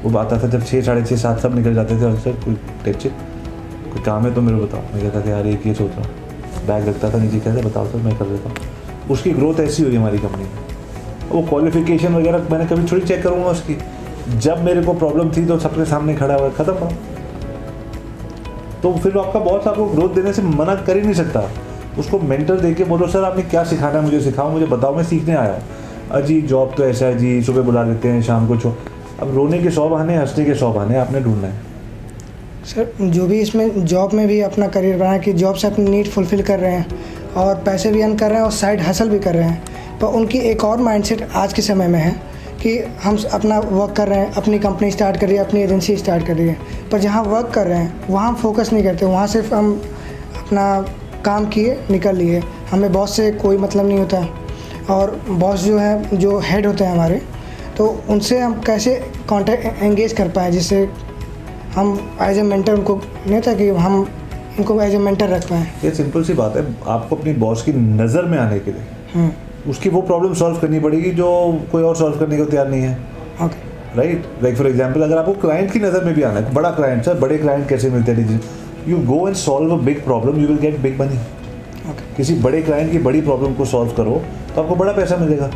वो 0.05 0.17
आता 0.19 0.43
था 0.43 0.47
जब 0.47 0.63
छः 0.63 0.81
साढ़े 0.81 1.03
छः 1.03 1.15
सात 1.15 1.39
सब 1.39 1.55
निकल 1.55 1.74
जाते 1.74 1.97
थे 1.97 2.05
और 2.05 2.15
सर 2.15 2.31
कोई 2.31 2.53
टेंशन 2.85 3.09
कोई 3.93 4.03
काम 4.03 4.24
है 4.24 4.33
तो 4.33 4.41
मेरे 4.41 4.57
बताओ। 4.57 4.81
मैं 4.81 5.01
कहता 5.01 5.25
था, 5.25 5.29
यार, 5.29 5.47
एक 5.47 5.67
ये 5.67 5.74
सोच 5.74 5.91
रहा 5.91 6.01
हूँ। 6.01 6.67
बैग 6.67 6.88
रखता 6.88 7.09
था, 7.09 7.17
नीचे 7.17 7.39
कहते, 7.39 7.62
बताओ 7.62 7.85
सर, 7.85 7.97
मैं 7.97 8.17
कर 8.17 8.25
देता 8.25 8.50
हूँ। 8.50 8.57
उसकी 9.12 9.31
ग्रोथ 9.31 9.59
ऐसी 9.59 9.83
हुई 9.83 9.95
हमारी 9.95 10.17
कंपनी 10.17 10.43
में। 10.43 10.50
वो 11.29 11.41
क्वालिफिकेशन 11.41 12.15
वगैरह 12.15 12.38
मैंने 12.51 12.65
कभी 12.65 12.91
थोड़ी 12.91 13.01
चेक 13.01 13.24
करूँगा 13.24 13.47
उसकी। 13.47 13.77
जब 14.38 14.63
मेरे 14.63 14.81
को 14.81 14.93
प्रॉब्लम 14.93 15.31
थी 15.31 15.45
तो 15.45 15.59
सबके 15.59 15.85
सामने 15.85 16.15
खड़ा 16.15 16.35
हुआ, 16.35 16.50
खत्म 16.50 16.74
हुआ। 16.74 16.89
तो 18.83 18.93
फिर 18.93 19.17
आपका 19.17 19.39
बॉस 19.39 19.67
आपको 19.67 19.85
ग्रोथ 19.85 20.09
देने 20.09 20.33
से 20.33 20.41
मना 20.41 20.75
कर 20.75 20.95
ही 20.95 21.01
नहीं 21.01 21.13
सकता। 21.13 21.50
उसको 22.00 22.19
मेंटर 22.19 22.55
दे 22.55 22.74
के 22.74 22.83
बोलो, 22.83 23.07
सर, 23.07 23.24
आपने 23.24 23.43
क्या 23.43 23.63
सिखाना 23.63 24.00
है? 24.00 24.05
मुझे 24.05 24.21
सिखाओ, 24.21 24.50
मुझे 24.50 24.65
बताओ, 24.65 24.95
मैं 24.95 25.03
सीखने 25.03 25.35
आया 25.35 25.53
हूँ। 25.53 25.62
अजी 26.12 26.41
जॉब 26.41 26.74
तो 26.77 26.83
ऐसा 26.83 27.05
है, 27.05 27.17
जी, 27.17 27.41
सुबह 27.41 27.62
बुला 27.62 27.83
देते 27.83 28.07
हैं, 28.07 28.21
शाम 28.21 28.47
को 28.47 28.57
छो 28.57 28.77
अब 29.22 29.36
रोने 29.36 29.57
के 29.60 29.69
सौ 29.69 29.88
बहाने, 29.89 30.15
हंसने 30.17 30.45
के 30.45 30.53
सौ 30.55 30.72
बहाने 30.74 30.98
आपने 30.98 31.19
ढूंढना 31.22 31.48
है। 31.48 31.63
सर, 32.65 32.93
जो 33.01 33.25
भी 33.27 33.39
इसमें 33.41 33.86
जॉब 33.86 34.13
में 34.13 34.27
भी 34.27 34.39
अपना 34.41 34.67
करियर 34.67 34.98
बनाया 34.98 35.17
कि 35.17 35.34
जॉब 35.34 35.55
से 35.55 35.67
अपनी 35.67 35.89
नीड 35.89 36.07
फुलफिल 36.07 36.41
कर 36.43 36.60
रहे 36.60 36.72
हैं 36.72 37.34
और 37.38 37.55
पैसे 37.55 37.91
भी 37.91 38.01
अर्न 38.01 38.15
कर 38.15 38.29
रहे 38.29 38.38
हैं 38.38 38.45
और 38.45 38.51
साइड 38.51 38.81
हासिल 38.81 39.10
भी 39.10 39.19
कर 39.19 39.36
रहे 39.36 39.50
हैं 39.50 40.00
पर 40.00 40.15
उनकी 40.15 40.39
एक 40.50 40.63
और 40.63 40.81
माइंडसेट 40.81 41.27
आज 41.36 41.53
के 41.53 41.62
समय 41.62 41.88
में 41.88 42.00
है 42.00 42.12
कि 42.63 42.77
हम 43.03 43.17
अपना 43.34 43.60
वर्क 43.60 43.95
कर 43.98 44.07
रहे 44.07 44.19
हैं, 44.19 44.31
अपनी 44.34 44.60
कंपनी 44.60 44.91
स्टार्ट 44.91 45.17
कर 45.17 45.27
रही 45.27 45.38
है 45.38 45.43
अपनी 45.43 45.62
एजेंसी 45.62 45.95
स्टार्ट 45.98 46.25
कर 46.27 46.36
रही 46.36 46.48
है 46.48 46.57
पर 46.91 47.00
जहाँ 47.00 47.24
वर्क 47.24 47.51
कर 47.55 47.67
रहे 47.67 47.77
हैं, 47.77 48.07
वहाँ 48.10 48.27
हम 48.27 48.36
फोकस 48.36 48.74
नहीं 48.74 48.84
करते, 48.84 49.05
वहाँ 49.05 49.27
सिर्फ़ 49.27 49.53
हम 49.53 49.72
अपना 50.38 50.65
काम 51.25 51.45
किए, 51.45 51.77
निकल 51.91 52.15
लिए। 52.15 52.41
हमें 52.72 52.91
बॉस 52.93 53.15
से 53.15 53.31
कोई 53.34 53.57
मतलब 53.57 53.88
नहीं 53.88 54.00
होता। 54.00 54.27
और 54.89 55.19
बॉस 55.29 55.60
जो 55.60 55.77
है, 55.77 56.17
जो 56.17 56.39
हेड 56.39 56.65
होते 56.65 56.84
हैं 56.84 56.91
हमारे 56.91 57.22
तो 57.77 57.88
उनसे 58.10 58.39
हम 58.39 58.53
कैसे 58.62 58.94
कांटेक्ट 59.29 59.82
एंगेज 59.84 60.13
कर 60.13 60.29
पाए 60.29 60.51
जिससे 60.51 60.88
हम 61.75 61.98
एज 62.22 62.38
ए 62.38 62.41
मेंटर 62.44 62.74
उनको 62.74 62.96
नहीं 63.27 63.41
था 63.41 63.53
कि 63.53 63.70
हम 63.70 64.00
उनको 64.60 64.82
एज 64.82 64.94
ए 64.96 64.98
मेंटर 65.00 65.29
रख 65.29 65.50
पाएँ। 65.50 65.65
ये 65.84 65.91
सिंपल 65.94 66.24
सी 66.24 66.34
बात 66.34 66.55
है 66.58 66.65
आपको 66.88 67.15
अपनी 67.15 67.34
बॉस 67.39 67.63
की 67.63 67.72
नज़र 67.74 68.25
में 68.25 68.38
आने 68.38 68.60
के 68.60 68.72
लिए 68.72 68.84
हम्म। 69.13 69.70
उसकी 69.70 69.89
वो 69.89 70.01
प्रॉब्लम 70.03 70.34
सॉल्व 70.34 70.58
करनी 70.60 70.79
पड़ेगी 70.79 71.12
जो 71.13 71.27
कोई 71.72 71.84
और 71.84 71.96
सॉल्व 71.96 72.20
करने 72.20 72.38
को 72.38 72.46
तैयार 72.46 72.70
नहीं 72.70 72.82
है। 72.82 72.94
Okay 73.44 73.98
right 73.98 74.25
like 74.44 74.58
for 74.58 74.67
example 74.67 75.01
अगर 75.01 75.17
आपको 75.17 75.34
क्लाइंट 75.41 75.72
की 75.72 75.79
नज़र 75.79 76.03
में 76.05 76.13
भी 76.15 76.24
आना 76.24 76.39
है 76.39 76.53
बड़ा 76.53 76.72
क्लाइंट 76.72 77.03
सर 77.03 77.20
बड़े 77.20 77.38
क्लाइंट 77.38 77.67
कैसे 77.70 77.89
मिलते 77.89 78.12
हैं? 78.12 78.41
You 78.88 78.98
go 79.05 79.27
and 79.27 79.36
solve 79.38 79.74
a 79.74 79.77
big 79.84 80.03
problem 80.03 80.39
you 80.41 80.48
will 80.48 80.58
get 80.60 80.79
big 80.79 81.00
money 81.01 81.17
okay 81.89 82.15
किसी 82.17 82.36
बड़े 82.41 82.62
क्लाइंट 82.62 82.91
की 82.91 83.00
बड़ी 83.01 83.22
प्रॉब्लम 83.22 83.53
को 83.53 83.65
सॉल्व 83.67 83.91
करो 83.98 84.22
तो 84.55 84.62
आपको 84.62 84.75
बड़ा 84.75 84.91
पैसा 84.94 85.17
मिलेगा। 85.17 85.50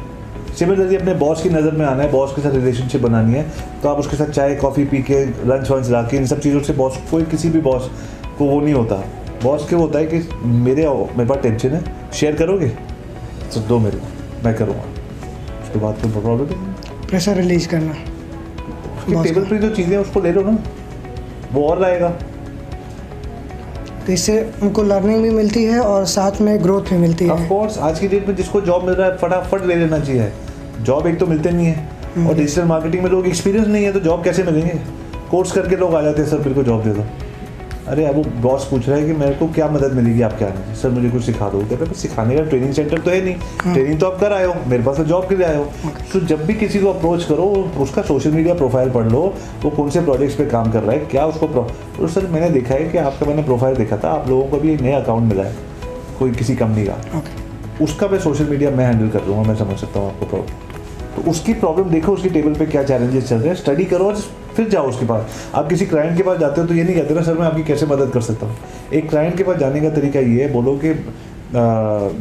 सिमिलरली 0.60 0.96
अपने 0.96 1.14
बॉस 1.16 1.42
की 1.44 1.50
नज़र 1.50 1.72
में 1.72 1.86
आना 1.86 2.04
है 2.04 2.12
बॉस 2.12 2.32
के 2.36 2.42
साथ 2.42 2.54
रिलेशनशिप 2.54 3.02
बनानी 3.02 3.34
है 3.34 3.44
तो 3.82 3.90
आप 3.90 4.00
उसके 4.00 4.18
साथ 4.18 4.30
चाय 4.32 4.56
कॉफ़ी 4.56 4.86
पी 4.86 5.02
के 5.04 5.24
लंच 5.26 5.70
वंच 5.72 5.90
ला 5.90 6.02
के 6.04 6.18
इन 6.18 6.26
सब 6.28 6.40
चीज़ों 6.40 6.62
से 6.62 6.74
बॉस 6.74 6.98
कोई 7.12 7.24
किसी 7.32 7.50
भी 7.50 7.60
बॉस 7.62 7.90
को 8.38 8.46
वो 8.46 8.60
नहीं 8.62 8.74
होता। 8.74 8.96
बॉस 9.44 9.68
के 9.70 9.76
वो 9.76 9.82
होता 9.82 10.00
है 10.00 10.06
कि 10.06 10.18
मेरे 10.46 10.88
मेरे 10.88 11.26
पास 11.26 11.38
टेंशन 11.44 11.70
है 11.70 11.82
शेयर 12.14 12.36
करोगे? 12.36 12.68
तो 13.54 13.60
दो 13.68 13.78
मेरे 13.80 14.02
मैं 14.46 14.54
करूँगा। 14.56 14.82
उसके 15.64 15.80
बाद 15.80 16.02
कोई 16.02 16.12
प्रॉब्लम 16.12 17.08
प्रेशर 17.08 17.36
रिलीज़ 17.36 17.68
करना। 17.68 17.94
टेबल 19.24 19.42
का। 19.42 19.50
पे 19.50 19.58
जो 19.58 19.70
चीज़ें 19.70 19.92
हैं 19.92 20.00
उसको 20.00 20.22
ले 20.22 20.32
लो 20.32 20.42
ना। 20.42 20.58
वो 21.54 21.64
और 21.68 21.82
लाएगा। 21.82 22.10
तो 24.06 24.12
इससे 24.14 24.42
उनको 24.64 24.84
लर्निंग 24.84 25.24
भी 25.24 25.30
मिलती 25.30 25.64
है 25.64 25.80
और 25.80 26.06
साथ 26.08 26.42
में 26.42 26.54
ग्रोथ 26.64 26.90
भी 26.90 26.98
मिलती 26.98 27.26
है। 27.26 27.32
ऑफ़ 27.32 27.48
कोर्स 27.50 27.78
आज 27.80 28.00
की 28.00 28.08
डेट 28.08 28.28
में 28.28 28.36
जिसको 28.36 28.62
जॉब 28.62 28.84
मिल 28.84 28.94
रहा 28.96 29.08
है 29.08 29.18
फटाफट 29.18 29.66
ले 29.66 29.76
लेना 29.76 30.00
चाहिए। 30.00 30.32
जॉब 30.82 31.08
एक 31.08 31.20
तो 31.20 31.26
मिलते 31.28 31.52
नहीं 31.52 31.66
है। 31.66 32.28
और 32.28 32.36
डिजिटल 32.36 32.64
मार्केटिंग 32.66 33.04
में 33.04 33.10
लोग 33.12 33.28
एक्सपीरियंस 33.28 33.68
नहीं 33.68 33.84
है 33.86 33.92
तो 33.94 34.00
जॉब 34.02 34.24
कैसे 34.24 34.44
मिलेंगे? 34.44 34.80
कोर्स 35.32 35.52
करके 35.52 35.76
लोग 35.76 35.96
आ 35.96 36.02
जाते 36.02 36.22
हैं 36.22 36.30
सर 36.30 36.38
मेरे 36.38 36.54
को 36.54 36.64
जॉब 36.64 36.84
दे 36.84 36.94
दो। 36.94 37.04
अरे 37.88 38.06
अब 38.06 38.16
वो 38.16 38.24
बॉस 38.42 38.68
पूछ 38.70 38.88
रहा 38.88 38.98
है 38.98 39.06
कि 39.06 39.14
मेरे 39.14 39.36
को 39.36 39.48
क्या 39.54 39.68
मदद 39.68 39.94
मिलेगी 39.94 40.22
आपके 40.22 40.46
आने 40.46 40.66
से 40.66 40.82
सर 40.82 40.90
मुझे 40.90 41.10
कुछ 41.10 41.24
सिखा 41.24 41.50
दो। 41.50 41.60
कहते 41.60 41.86
हैं 41.86 41.94
सिखाने 41.94 42.36
का 42.36 42.44
ट्रेनिंग 42.44 42.74
सेंटर 42.74 43.00
तो 43.00 43.12
है 43.12 43.24
नहीं। 43.26 43.74
ट्रेनिंग 43.74 44.00
तो 44.00 44.06
आप 44.06 44.20
कर 44.20 44.34
आए 44.34 44.46
हो। 44.46 44.54
मेरे 44.68 44.84
पास 44.84 44.98
तो 44.98 45.04
जॉब 45.04 45.28
के 45.30 45.36
लिए 45.36 45.46
आए 45.48 45.56
हो। 45.56 45.92
तो 46.14 46.20
जब 46.28 46.46
भी 46.46 46.54
किसी 46.56 46.80
को 46.80 46.90
अप्रोच 46.90 47.24
करो 47.24 47.46
उसका 47.80 48.02
सोशल 48.02 48.32
मीडिया 48.32 48.54
प्रोफ़ाइल 48.56 48.90
पढ़ 48.92 49.10
लो। 49.12 49.22
वो 49.64 49.70
कौन 49.70 49.90
से 49.90 50.02
प्रोजेक्ट्स 50.02 50.38
पे 50.38 50.46
काम 50.46 50.72
कर 50.72 50.84
रहा 50.84 50.92
है 50.92 51.06
क्या 51.06 51.26
उसको 51.26 51.48
और 51.48 52.10
सर 52.10 52.28
मैंने 52.28 52.50
देखा 52.50 52.74
है 52.74 52.90
कि 52.90 52.98
आपका 53.00 53.26
मैंने 53.26 53.44
प्रोफ़ाइल 53.44 53.76
देखा 53.76 53.98
था। 53.98 54.12
आप 54.12 54.30
लोगों 54.30 54.48
को 54.48 54.60
भी 54.60 54.74
एक 54.74 54.82
नया 54.82 55.00
अकाउंट 55.00 55.34
मिला 55.34 55.44
है 55.44 55.56
कोई 56.20 56.32
किसी 56.32 56.56
कंपनी 56.56 56.86
का। 56.86 57.22
उसका 57.82 58.08
मैं 58.08 58.20
सोशल 58.20 58.46
मीडिया 58.46 58.72
मैं 58.72 58.86
हैंडल 58.86 59.10
कर 59.10 59.28
लूँगा 59.28 59.48
मैं 59.50 59.56
समझ 59.56 59.78
सकता 59.78 60.00
हूँ 60.00 60.12
आपको 60.12 60.26
प्रॉब्लम 60.26 60.68
तो 61.20 61.30
उसकी 61.30 61.54
प्रॉब्लम 61.54 61.90
देखो, 61.90 62.12
उसकी 62.14 62.30
टेबल 62.30 62.54
पे 62.56 62.66
क्या 62.66 62.84
चैलेंजेस 62.84 63.28
चल 63.30 63.36
रहे 63.36 63.48
हैं। 63.48 63.56
स्टडी 63.56 63.86
करो 63.86 64.06
और 64.06 64.16
फिर 64.56 64.68
जाओ 64.70 64.88
उसके 64.90 65.06
पास। 65.06 65.52
आप 65.56 65.68
किसी 65.70 65.86
क्लाइंट 65.86 66.16
के 66.18 66.24
पास 66.24 66.38
जाते 66.40 66.62
हो 66.62 66.68
तो 66.68 66.74
ये 66.74 66.84
नहीं 66.84 66.96
कहते 66.96 67.14
ना, 67.14 67.22
सर, 67.22 67.34
मैं 67.34 67.46
आपकी 67.48 67.64
कैसे 67.64 67.86
मदद 67.86 68.12
कर 68.12 68.22
सकता 68.22 68.46
हूँ? 68.46 68.56
एक 68.94 69.10
क्लाइंट 69.10 69.36
के 69.38 69.44
पास 69.44 69.58
जाने 69.58 69.82
का 69.82 69.90
तरीका 69.90 70.20
ये 70.20 70.44
है, 70.44 70.52
बोलो 70.54 70.80
कि 70.84 70.90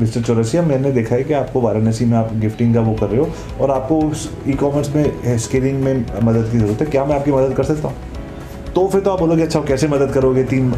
मिस्टर 0.01 0.23
चौरसिया, 0.23 0.63
मैंने 0.63 0.93
देखा 0.93 1.15
है 1.15 1.25
कि 1.25 1.33
आपको 1.35 1.61
वाराणसी 1.61 2.05
में 2.05 2.17
आप 2.19 2.35
गिफ्टिंग 2.41 2.75
का 2.75 2.81
वो 2.81 2.95
कर 2.95 3.07
रहे 3.07 3.21
हो 3.21 3.29
और 3.61 3.71
आपको 3.71 4.01
ई 4.49 4.55
कॉमर्स 4.57 4.95
में 4.95 5.39
स्केलिंग 5.39 5.83
में 5.83 6.05
मदद 6.25 6.51
की 6.53 6.59
ज़रूरत 6.59 6.81
है। 6.81 6.87
क्या 6.87 7.05
मैं 7.05 7.17
आपकी 7.17 7.33
मदद 7.33 7.55
कर 7.57 7.65
सकता 7.65 7.89
हूँ? 7.89 7.97
तो 8.75 8.87
फिर 8.89 9.01
तो 9.01 9.11
आप 9.11 9.21
बोलोगे 9.21 9.43
अच्छा 9.43 9.61
कैसे 9.69 9.89
मदद 9.89 10.13
करोगे? 10.13 10.45
तीन 10.45 10.75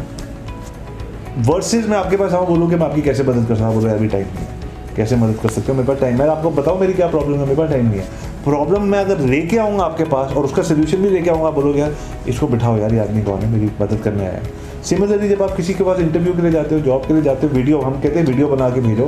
वर्सेज 1.39 1.87
मैं 1.89 1.97
आपके 1.97 2.17
पास 2.17 2.33
आऊँ 2.33 2.47
बोलूँ 2.47 2.69
कि 2.69 2.75
मैं 2.75 2.85
आपकी 2.85 3.01
कैसे 3.01 3.23
मदद 3.23 3.47
कर 3.47 3.55
सकता 3.55 3.67
हूँ? 3.67 3.75
बोलो 3.75 3.93
अभी 3.95 4.07
टाइम 4.07 4.25
है। 4.25 4.60
कैसे 5.01 5.15
मदद 5.17 5.39
कर 5.43 5.49
सकते 5.49 5.71
हो? 5.71 5.77
मेरे 5.77 5.87
पास 5.87 5.99
टाइम 6.01 6.21
है। 6.21 6.27
आपको 6.29 6.49
बताओ 6.61 6.79
मेरी 6.79 6.93
क्या 6.93 7.07
प्रॉब्लम 7.07 7.37
है? 7.37 7.45
मेरे 7.45 7.55
पास 7.55 7.69
टाइम 7.69 7.85
नहीं 7.85 7.99
है। 7.99 8.29
प्रॉब्लम 8.43 8.83
मैं 8.91 8.99
अगर 8.99 9.19
लेके 9.27 9.57
आऊँगा 9.57 9.83
आपके 9.83 10.03
पास 10.11 10.31
और 10.33 10.45
उसका 10.45 10.61
सोल्यूशन 10.63 10.97
भी 10.97 11.09
लेके 11.09 11.29
आऊँगा 11.29 11.49
बोलोगे 11.51 11.79
यार 11.79 11.95
इसको 12.29 12.47
बिठाओ 12.47 12.77
यार 12.77 12.93
ये 12.93 12.99
आदमी 12.99 13.21
कौन 13.23 13.39
है? 13.39 13.51
मेरी 13.51 13.71
मदद 13.81 14.01
करने 14.03 14.23
आया 14.23 14.31
है। 14.33 14.69
सिमिलरली 14.83 15.27
जब 15.29 15.41
आप 15.43 15.55
किसी 15.55 15.73
के 15.73 15.83
पास 15.83 15.99
इंटरव्यू 15.99 16.33
के 16.33 16.41
लिए 16.41 16.51
जाते 16.51 16.75
हो 16.75 16.81
जॉब 16.81 17.05
के 17.07 17.13
लिए 17.13 17.23
जाते 17.23 17.47
हो 17.47 17.53
वीडियो 17.53 17.79
हम 17.81 17.99
कहते 18.01 18.19
हैं 18.19 18.25
वीडियो 18.27 18.47
बना 18.47 18.69
के 18.69 18.81
भेजो। 18.81 19.07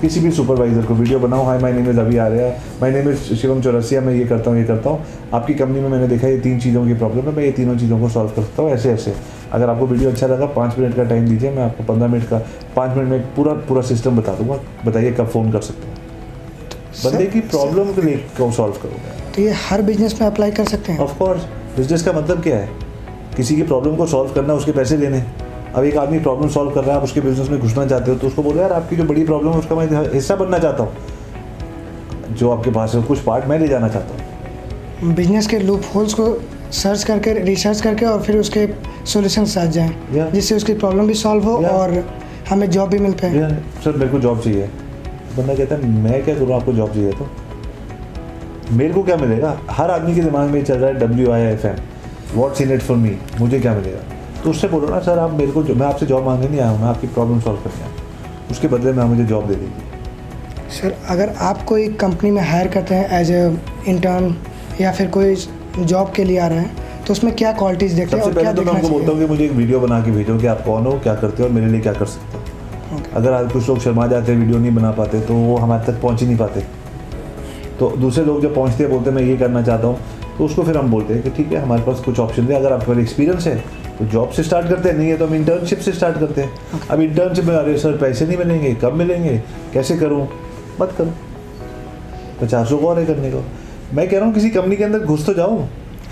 किसी 0.00 0.20
भी 0.20 0.30
सुपरवाइजर 0.30 0.86
को 0.86 0.94
वीडियो 0.94 1.18
बनाओ। 1.18 1.44
हाई 1.44 1.58
माई 1.58 1.72
नेम 1.72 1.88
इज़ 1.90 2.00
अभी 2.00 2.16
आ 2.16 2.26
रहा 2.26 2.46
है 2.46 2.80
my 2.80 2.90
name 2.90 3.08
is 3.10 3.34
Shivam 3.34 3.60
Chaurasia 3.62 4.00
मैं 4.00 4.14
ये 4.14 4.24
करता 4.24 4.50
हूँ 4.50 4.58
ये 4.58 4.64
करता 4.64 4.90
हूँ। 4.90 5.30
आपकी 5.34 5.54
कंपनी 5.54 5.80
में 5.80 5.88
मैंने 5.88 6.08
देखा 6.08 6.28
ये 6.28 6.38
तीन 6.40 6.58
चीज़ों 6.60 6.86
की 6.86 6.94
प्रॉब्लम 6.94 7.28
है। 7.28 7.36
मैं 7.36 7.44
ये 7.44 7.52
तीनों 7.52 7.76
चीज़ों 7.78 8.00
को 8.00 8.08
सॉल्व 8.08 8.30
कर 8.30 8.42
सकता 8.42 8.62
हूँ 8.62 8.70
ऐसे 8.70 8.92
ऐसे। 8.92 9.14
अगर 9.54 9.70
आपको 9.70 9.86
वीडियो 9.86 10.10
अच्छा 10.10 10.26
लगा 10.26 10.46
पाँच 10.52 10.78
मिनट 10.78 10.96
का 10.96 11.04
टाइम 11.04 11.26
दीजिए 11.28 11.50
मैं 11.50 11.62
आपको 11.62 11.84
पंद्रह 11.84 12.08
मिनट 12.08 12.28
का 12.28 12.38
पाँच 12.76 12.96
मिनट 12.96 13.08
में 13.08 13.34
पूरा 13.34 13.52
पूरा 13.68 13.82
सिस्टम 13.84 14.16
बता 14.16 14.34
दूँगा। 14.34 14.58
बताइए 14.86 15.12
कब 15.12 15.28
फ़ोन 15.28 15.50
कर 15.52 15.60
सकते 15.62 15.86
हैं। 15.86 15.94
बंदे 17.04 17.26
की 17.26 17.40
प्रॉब्लम 17.50 17.92
को 17.92 18.02
ले 18.02 18.14
को 18.38 18.50
सॉल्व 18.52 18.74
करोगे? 18.82 19.32
तो 19.32 19.42
ये 19.42 19.52
हर 19.60 19.82
बिज़नेस 19.82 20.20
में 20.20 20.26
अप्लाई 20.28 20.50
कर 20.52 20.64
सकते 20.64 20.92
हैं। 20.92 20.98
ऑफ़ 20.98 21.18
कोर्स 21.18 21.44
बिज़नेस 21.76 22.02
का 22.02 22.12
मतलब 22.12 22.42
क्या 22.42 22.56
है? 22.56 22.68
किसी 23.36 23.56
की 23.56 23.62
प्रॉब्लम 23.62 23.96
को 23.96 24.06
सॉल्व 24.06 24.32
करना 24.32 24.54
उसके 24.54 24.72
पैसे 24.72 24.96
लेने। 24.96 25.24
अब 25.74 25.84
एक 25.84 25.96
आदमी 25.96 26.18
प्रॉब्लम 26.20 26.48
सॉल्व 26.48 26.70
कर 26.70 26.80
रहा 26.80 26.90
है 26.90 26.96
आप 26.96 27.04
उसके 27.04 27.20
बिज़नेस 27.20 27.48
में 27.50 27.60
घुसना 27.60 27.86
चाहते 27.86 28.10
हो 28.10 28.16
तो 28.16 28.26
उसको 28.26 28.42
बोलो 28.42 28.60
यार 28.60 28.72
आपकी 28.72 28.96
जो 28.96 29.04
बड़ी 29.04 29.24
प्रॉब्लम 29.24 29.52
है 29.52 29.58
उसका 29.58 29.74
मैं 29.74 29.86
हिस्सा 30.12 30.36
बनना 30.36 30.58
चाहता 30.58 30.82
हूँ। 30.82 32.34
जो 32.36 32.50
आपके 32.50 32.70
पास 32.70 32.94
है 32.94 33.02
कुछ 33.02 33.18
पार्ट 33.20 33.46
मैं 33.46 33.58
ले 33.58 33.68
जाना 33.68 33.88
चाहता 33.88 34.14
हूँ। 34.14 35.14
बिज़नेस 35.14 35.46
के 35.46 35.58
लूप 35.58 35.82
होल्स 35.94 36.14
को 36.14 36.28
सर्च 36.72 37.04
करके 37.04 37.32
रिसर्च 37.32 37.80
करके 37.80 38.06
और 38.06 38.22
फिर 38.22 38.36
उसके 38.36 38.66
सोल्यूशन 39.06 39.44
साथ 39.44 39.66
जाएँ 39.66 39.90
Yeah. 40.14 40.32
जिससे 40.32 40.54
उसकी 40.54 40.74
प्रॉब्लम 40.74 41.06
भी 41.06 41.14
सॉल्व 41.14 41.44
हो 41.44 41.56
Yeah. 41.58 41.72
और 41.72 42.04
हमें 42.50 42.70
जॉब 42.70 42.88
भी 42.88 42.98
मिल 42.98 43.12
पाए। 43.12 43.48
सर 43.84 43.96
मेरे 43.96 44.10
को 44.10 44.18
जॉब 44.18 44.40
चाहिए। 44.40 44.66
बंदा 45.36 45.54
कहता 45.54 45.74
है 45.74 45.88
मैं 46.02 46.22
क्या 46.24 46.34
करूँ? 46.34 46.54
आपको 46.54 46.72
जॉब 46.72 46.92
चाहिए 46.94 47.12
तो? 47.12 47.28
मेरे 48.72 48.92
को 48.94 49.02
क्या 49.02 49.16
मिलेगा? 49.16 49.58
हर 49.70 49.90
आदमी 49.90 50.14
के 50.14 50.20
दिमाग 50.20 50.50
में 50.50 50.62
चल 50.64 50.78
रहा 50.78 50.90
है 50.90 50.98
W 51.00 51.30
I 51.32 51.40
F 51.42 51.66
M 51.66 51.76
what's 52.34 52.60
in 52.60 52.72
it 52.72 52.82
for 52.82 52.96
me 52.96 53.16
मुझे 53.40 53.60
क्या 53.60 53.74
मिलेगा? 53.74 53.98
तो 54.44 54.50
उससे 54.50 54.68
बोलो 54.68 54.88
ना 54.88 54.98
सर 55.00 55.18
आप 55.18 55.32
मेरे 55.32 55.52
को 55.52 55.62
मैं 55.62 55.86
आपसे 55.86 56.06
जॉब 56.06 56.24
मांगने 56.26 56.48
नहीं 56.48 56.60
आया 56.60 56.70
हूँ 56.70 56.80
मैं 56.80 56.88
आपकी 56.88 57.06
प्रॉब्लम 57.06 57.40
सॉल्व 57.40 57.58
करने 57.58 57.82
आया 57.82 57.90
उसके 58.50 58.68
बदले 58.68 58.92
में 58.92 59.02
आप 59.02 59.08
मुझे 59.08 59.24
जॉब 59.24 59.46
दे 59.48 59.54
दीजिए। 59.54 60.80
सर 60.80 60.96
अगर 61.08 61.34
आप 61.40 61.62
कोई 61.62 61.88
कंपनी 61.88 62.30
में 62.30 62.42
हायर 62.42 62.68
करते 62.68 62.94
हैं 62.94 63.20
एज 63.20 63.30
ए 63.30 63.58
इंटर्न 63.88 64.34
या 64.80 64.92
फिर 64.92 65.06
कोई 65.08 65.34
जॉब 65.78 66.12
के 66.12 66.24
लिए 66.24 66.38
आ 66.38 66.46
रहे 66.46 66.58
हैं 66.58 67.04
तो 67.04 67.12
उसमें 67.12 67.34
क्या 67.36 67.52
क्वालिटीज़ 67.52 67.96
देखते 67.96 68.16
हैं 68.16 68.24
सबसे 68.24 68.36
और 68.36 68.42
क्या 68.42 68.52
पहले 68.52 68.64
तो 68.64 68.72
मैं 68.72 68.80
उनको 68.80 68.88
बोलता 68.88 69.12
हूँ 69.12 69.20
कि 69.20 69.26
मुझे 69.26 69.44
एक 69.44 69.52
वीडियो 69.52 69.80
बना 69.80 70.00
के 70.00 70.10
भेजो 70.10 70.38
कि 70.38 70.46
आप 70.46 70.62
कौन 70.64 70.86
हो 70.86 70.92
क्या 71.02 71.14
करते 71.14 71.42
हो 71.42 71.48
और 71.48 71.54
मेरे 71.54 71.66
लिए 71.66 71.80
क्या 71.80 71.92
कर 71.92 72.06
सकते 72.06 72.36
हो। 72.36 72.42
Okay. 72.96 73.14
अगर 73.16 73.32
आज 73.32 73.52
कुछ 73.52 73.68
लोग 73.68 73.78
शर्मा 73.80 74.06
जाते 74.06 74.32
हैं 74.32 74.38
वीडियो 74.38 74.58
नहीं 74.58 74.74
बना 74.74 74.90
पाते 74.92 75.20
तो 75.20 75.34
वो 75.34 75.56
हमारे 75.56 75.84
तक 75.86 76.00
पहुँच 76.02 76.20
ही 76.20 76.26
नहीं 76.26 76.36
पाते। 76.36 76.60
तो 77.78 77.90
दूसरे 77.96 78.24
लोग 78.24 78.40
जब 78.42 78.54
पहुँचते 78.54 78.84
हैं 78.84 78.92
बोलते 78.92 79.10
हैं 79.10 79.16
मैं 79.16 79.22
ये 79.22 79.36
करना 79.36 79.62
चाहता 79.62 79.86
हूँ। 79.86 79.98
तो 80.38 80.44
उसको 80.44 80.62
फिर 80.62 80.76
हम 80.78 80.90
बोलते 80.90 81.14
हैं 81.14 81.22
कि 81.22 81.30
ठीक 81.30 81.52
है 81.52 81.62
हमारे 81.62 81.82
पास 81.82 82.00
कुछ 82.04 82.18
ऑप्शन 82.20 82.42
है। 82.42 82.54
अगर 82.54 82.72
आपके 82.72 82.92
पास 82.92 82.98
एक्सपीरियंस 82.98 83.46
है 83.46 83.56
तो 83.98 84.04
जॉब 84.12 84.30
से 84.30 84.42
स्टार्ट 84.42 84.68
करते 84.68 84.88
हैं। 84.88 84.96
नहीं 84.96 85.08
है 85.08 85.16
तो 85.18 85.26
हम 85.26 85.34
इंटर्नशिप 85.34 85.78
से 85.78 85.92
स्टार्ट 85.92 86.18
करते 86.18 86.42
हैं। 86.42 86.80
अब 86.90 87.00
इंटर्नशिप 87.00 87.44
में 87.44 87.54
अरे 87.56 87.76
सर 87.78 87.96
पैसे 87.98 88.26
नहीं 88.26 88.38
मिलेंगे 88.38 88.74
कब 88.74 88.92
मिलेंगे? 88.92 89.36
कैसे 89.72 89.96
करूँ? 89.96 90.26
मत 90.80 90.94
करो। 90.98 91.12
पचास 92.40 92.68
सौ 92.68 92.78
और 92.78 92.98
है 92.98 93.06
करने 93.06 93.30
को। 93.30 93.42
मैं 93.94 94.08
कह 94.08 94.16
रहा 94.16 94.26
हूँ 94.26 94.34
किसी 94.34 94.50
कंपनी 94.50 94.76
के 94.76 94.84
अंदर 94.84 94.98
घुस 95.00 95.26
तो 95.26 95.34
जाओ। 95.34 95.58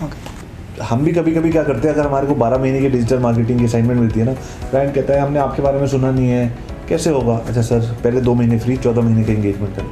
Okay. 0.05 0.83
हम 0.83 1.03
भी 1.05 1.13
कभी 1.13 1.33
कभी 1.33 1.51
क्या 1.51 1.63
करते 1.65 1.89
हैं 1.89 1.95
अगर 1.95 2.07
हमारे 2.07 2.27
को 2.27 2.35
12 2.37 2.59
महीने 2.61 2.81
की 2.81 2.89
डिजिटल 2.89 3.19
मार्केटिंग 3.21 3.59
की 3.59 3.65
असाइनमेंट 3.65 4.01
मिलती 4.01 4.21
है 4.21 4.27
ना 4.27 4.33
क्लाइंट 4.71 4.95
कहता 4.95 5.15
है 5.15 5.21
हमने 5.21 5.39
आपके 5.39 5.63
बारे 5.63 5.79
में 5.81 5.87
सुना 5.87 6.11
नहीं 6.11 6.29
है। 6.29 6.47
कैसे 6.89 7.11
होगा? 7.11 7.35
अच्छा 7.39 7.63
सर 7.63 7.81
पहले 8.05 8.21
दो 8.21 8.35
महीने 8.35 8.59
फ्री 8.59 8.77
चौदह 8.77 9.03
महीने 9.03 9.25
का 9.25 9.33
एंगेजमेंट 9.33 9.77
कर 9.77 9.83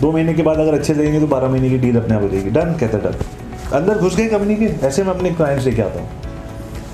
दो 0.00 0.12
महीने 0.12 0.34
के 0.34 0.42
बाद 0.42 0.58
अगर 0.58 0.74
अच्छे 0.74 0.94
लगेंगे 0.94 1.20
तो 1.20 1.26
बारह 1.26 1.48
महीने 1.48 1.70
की 1.70 1.78
डील 1.78 1.96
अपने 1.96 2.14
आप 2.14 2.22
हो 2.22 2.28
जाएगी। 2.28 2.50
डन 2.50 2.74
कहता 2.80 2.98
डन 3.00 3.76
अंदर 3.76 3.98
घुस 3.98 4.16
गए 4.16 4.26
कंपनी 4.28 4.56
के। 4.56 4.66
ऐसे 4.86 5.02
मैं 5.02 5.14
अपने 5.14 5.30
क्लाइंट्स 5.32 5.64
लेके 5.66 5.82
आता 5.82 6.00
हूँ। 6.00 6.08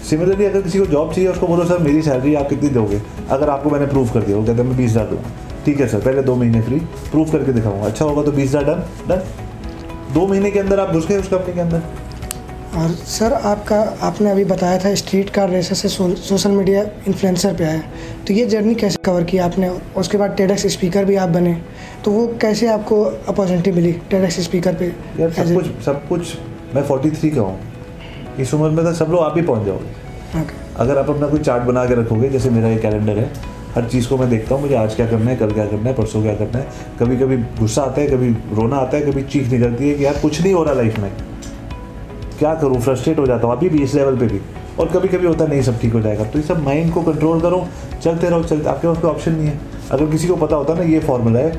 सिमिलरली 0.09 0.45
अगर 0.45 0.63
किसी 0.63 0.79
को 0.79 0.87
जॉब 0.87 1.13
चाहिए 1.13 1.31
उसको 1.31 1.47
बोलो 1.47 1.65
सर 1.65 1.79
मेरी 1.81 2.03
सैलरी 2.03 2.35
आप 2.35 2.49
कितनी 2.49 2.69
दोगे? 2.71 3.01
अगर 3.31 3.51
आपको 3.51 3.71
मैंने 3.71 3.87
प्रूव 3.87 4.09
कर 4.11 4.23
दिया 4.23 4.37
वो 4.37 4.45
कहते 4.45 4.63
हैं 4.63 4.69
मैं 4.69 4.77
बीस 4.77 4.91
हज़ार 4.91 5.07
दूँगा। 5.07 5.31
ठीक 5.65 5.81
है 5.81 5.89
सर 5.89 6.01
पहले 6.01 6.23
दो 6.23 6.37
महीने 6.37 6.61
फ्री 6.63 6.79
प्रूव 7.11 7.31
करके 7.33 7.53
दिखाऊँगा। 7.53 7.87
अच्छा 7.87 8.05
होगा 8.05 8.23
तो 8.23 8.33
बीस 8.33 8.49
हज़ार 8.49 8.65
डन 8.65 8.83
डन 9.09 9.23
दो 10.15 10.27
महीने 10.27 10.51
के 10.51 10.59
अंदर 10.59 10.81
आप 10.81 10.93
घुस 10.93 11.07
गए 11.07 11.17
उस 11.17 11.29
कंपनी 11.29 11.55
के 11.55 11.61
अंदर? 11.61 11.83
और 12.77 12.91
सर 13.09 13.33
आपका 13.33 13.77
आपने 14.03 14.31
अभी 14.31 14.45
बताया 14.45 14.79
था 14.79 14.95
स्ट्रीट 14.95 15.31
कार 15.31 15.49
रेसर 15.51 15.75
से 15.75 15.89
सो, 15.89 16.09
सोशल 16.17 16.51
मीडिया 16.51 16.83
इन्फ्लुएंसर 17.07 17.55
पे 17.57 17.65
आया 17.65 17.81
तो 18.27 18.35
ये 18.35 18.47
जर्नी 18.47 18.75
कैसे 18.75 18.99
कवर 19.05 19.25
की 19.25 19.39
आपने? 19.39 19.69
उसके 19.97 20.19
बाद 20.19 20.35
टेडक्स 20.37 20.67
स्पीकर 20.73 21.05
भी 21.05 21.17
आप 21.17 21.29
बने। 21.29 21.55
तो 22.05 22.11
वो 22.11 22.27
कैसे 22.41 22.67
आपको 22.69 23.03
अपॉर्चुनिटी 23.05 23.73
मिली 23.73 23.93
टेडक्स 24.11 24.41
स्पीकर 24.41 24.75
पे? 24.75 24.93
यार 25.21 25.31
सब 25.33 25.55
कुछ 25.55 25.85
सब 25.85 26.09
कुछ 26.09 26.37
मैं 26.75 26.83
43 26.89 27.35
का 27.35 27.41
हूँ। 27.41 27.59
इस 28.41 28.55
उम्र 28.55 28.71
में 28.71 28.85
तो 28.85 28.93
सब 28.95 29.11
लोग 29.11 29.23
आप 29.25 29.37
ही 29.37 29.43
पहुँच 29.43 29.67
जाओगे। 29.67 29.97
Okay. 30.39 30.57
अगर 30.77 30.99
आप 30.99 31.11
अपना 31.11 31.27
कोई 31.29 31.41
चार्ट 31.41 31.63
बना 31.65 31.85
के 31.87 31.95
रखोगे 31.95 32.29
जैसे 32.29 32.51
मेरा 32.51 32.69
ये 32.69 32.77
कैलेंडर 32.79 33.19
है 33.19 33.31
हर 33.79 33.85
चीज़ 33.89 34.09
को 34.09 34.17
मैं 34.19 34.29
देखता 34.31 34.55
हूँ 34.55 34.63
मुझे 34.63 34.75
आज 34.75 34.95
क्या 34.95 35.07
करना 35.07 35.31
है 35.31 35.37
कल 35.37 35.51
क्या 35.51 35.65
करना 35.67 35.89
है 35.89 35.95
परसों 35.95 36.23
क्या 36.23 36.35
करना 36.35 36.59
है। 36.59 36.67
कभी 37.01 37.17
कभी 37.17 37.37
गुस्सा 37.59 37.83
आता 37.83 38.01
है 38.01 38.07
कभी 38.07 38.31
रोना 38.57 38.77
आता 38.77 38.97
है 38.97 39.03
कभी 39.03 39.23
चीख 39.25 39.51
निकलती 39.51 39.89
है 39.89 39.95
कि 39.95 40.05
यार 40.05 40.19
कुछ 40.23 40.41
नहीं 40.41 40.53
हो 40.55 40.63
रहा 40.65 40.75
लाइफ 40.75 40.99
में। 40.99 41.11
क्या 42.39 42.55
करूँ? 42.55 42.81
फ्रस्ट्रेट 42.81 43.19
हो 43.19 43.27
जाता 43.27 43.47
हूँ 43.47 43.57
अभी 43.57 43.69
भी 43.69 43.83
इस 43.83 43.95
लेवल 43.95 44.17
पर 44.17 44.33
भी। 44.33 44.41
और 44.79 44.89
कभी 44.89 45.09
कभी 45.09 45.27
होता 45.27 45.47
नहीं 45.47 45.63
सब 45.63 45.79
ठीक 45.81 45.93
हो 45.93 46.01
जाएगा। 46.01 46.25
तो 46.25 46.39
ये 46.39 46.45
सब 46.45 46.65
माइंड 46.65 46.93
को 46.95 47.03
कंट्रोल 47.03 47.41
करो 47.41 47.67
चलते 48.03 48.29
रहो 48.29 48.43
चलते 48.45 48.69
आपके 48.69 48.89
पास 48.89 48.99
कोई 48.99 49.11
ऑप्शन 49.11 49.33
नहीं 49.33 49.47
है। 49.47 49.61
अगर 49.91 50.11
किसी 50.11 50.29
को 50.29 50.37
पता 50.37 50.57
होता 50.57 50.75
ना 50.75 50.83
ये 50.85 51.01
फॉर्मूला 51.01 51.39
है 51.39 51.57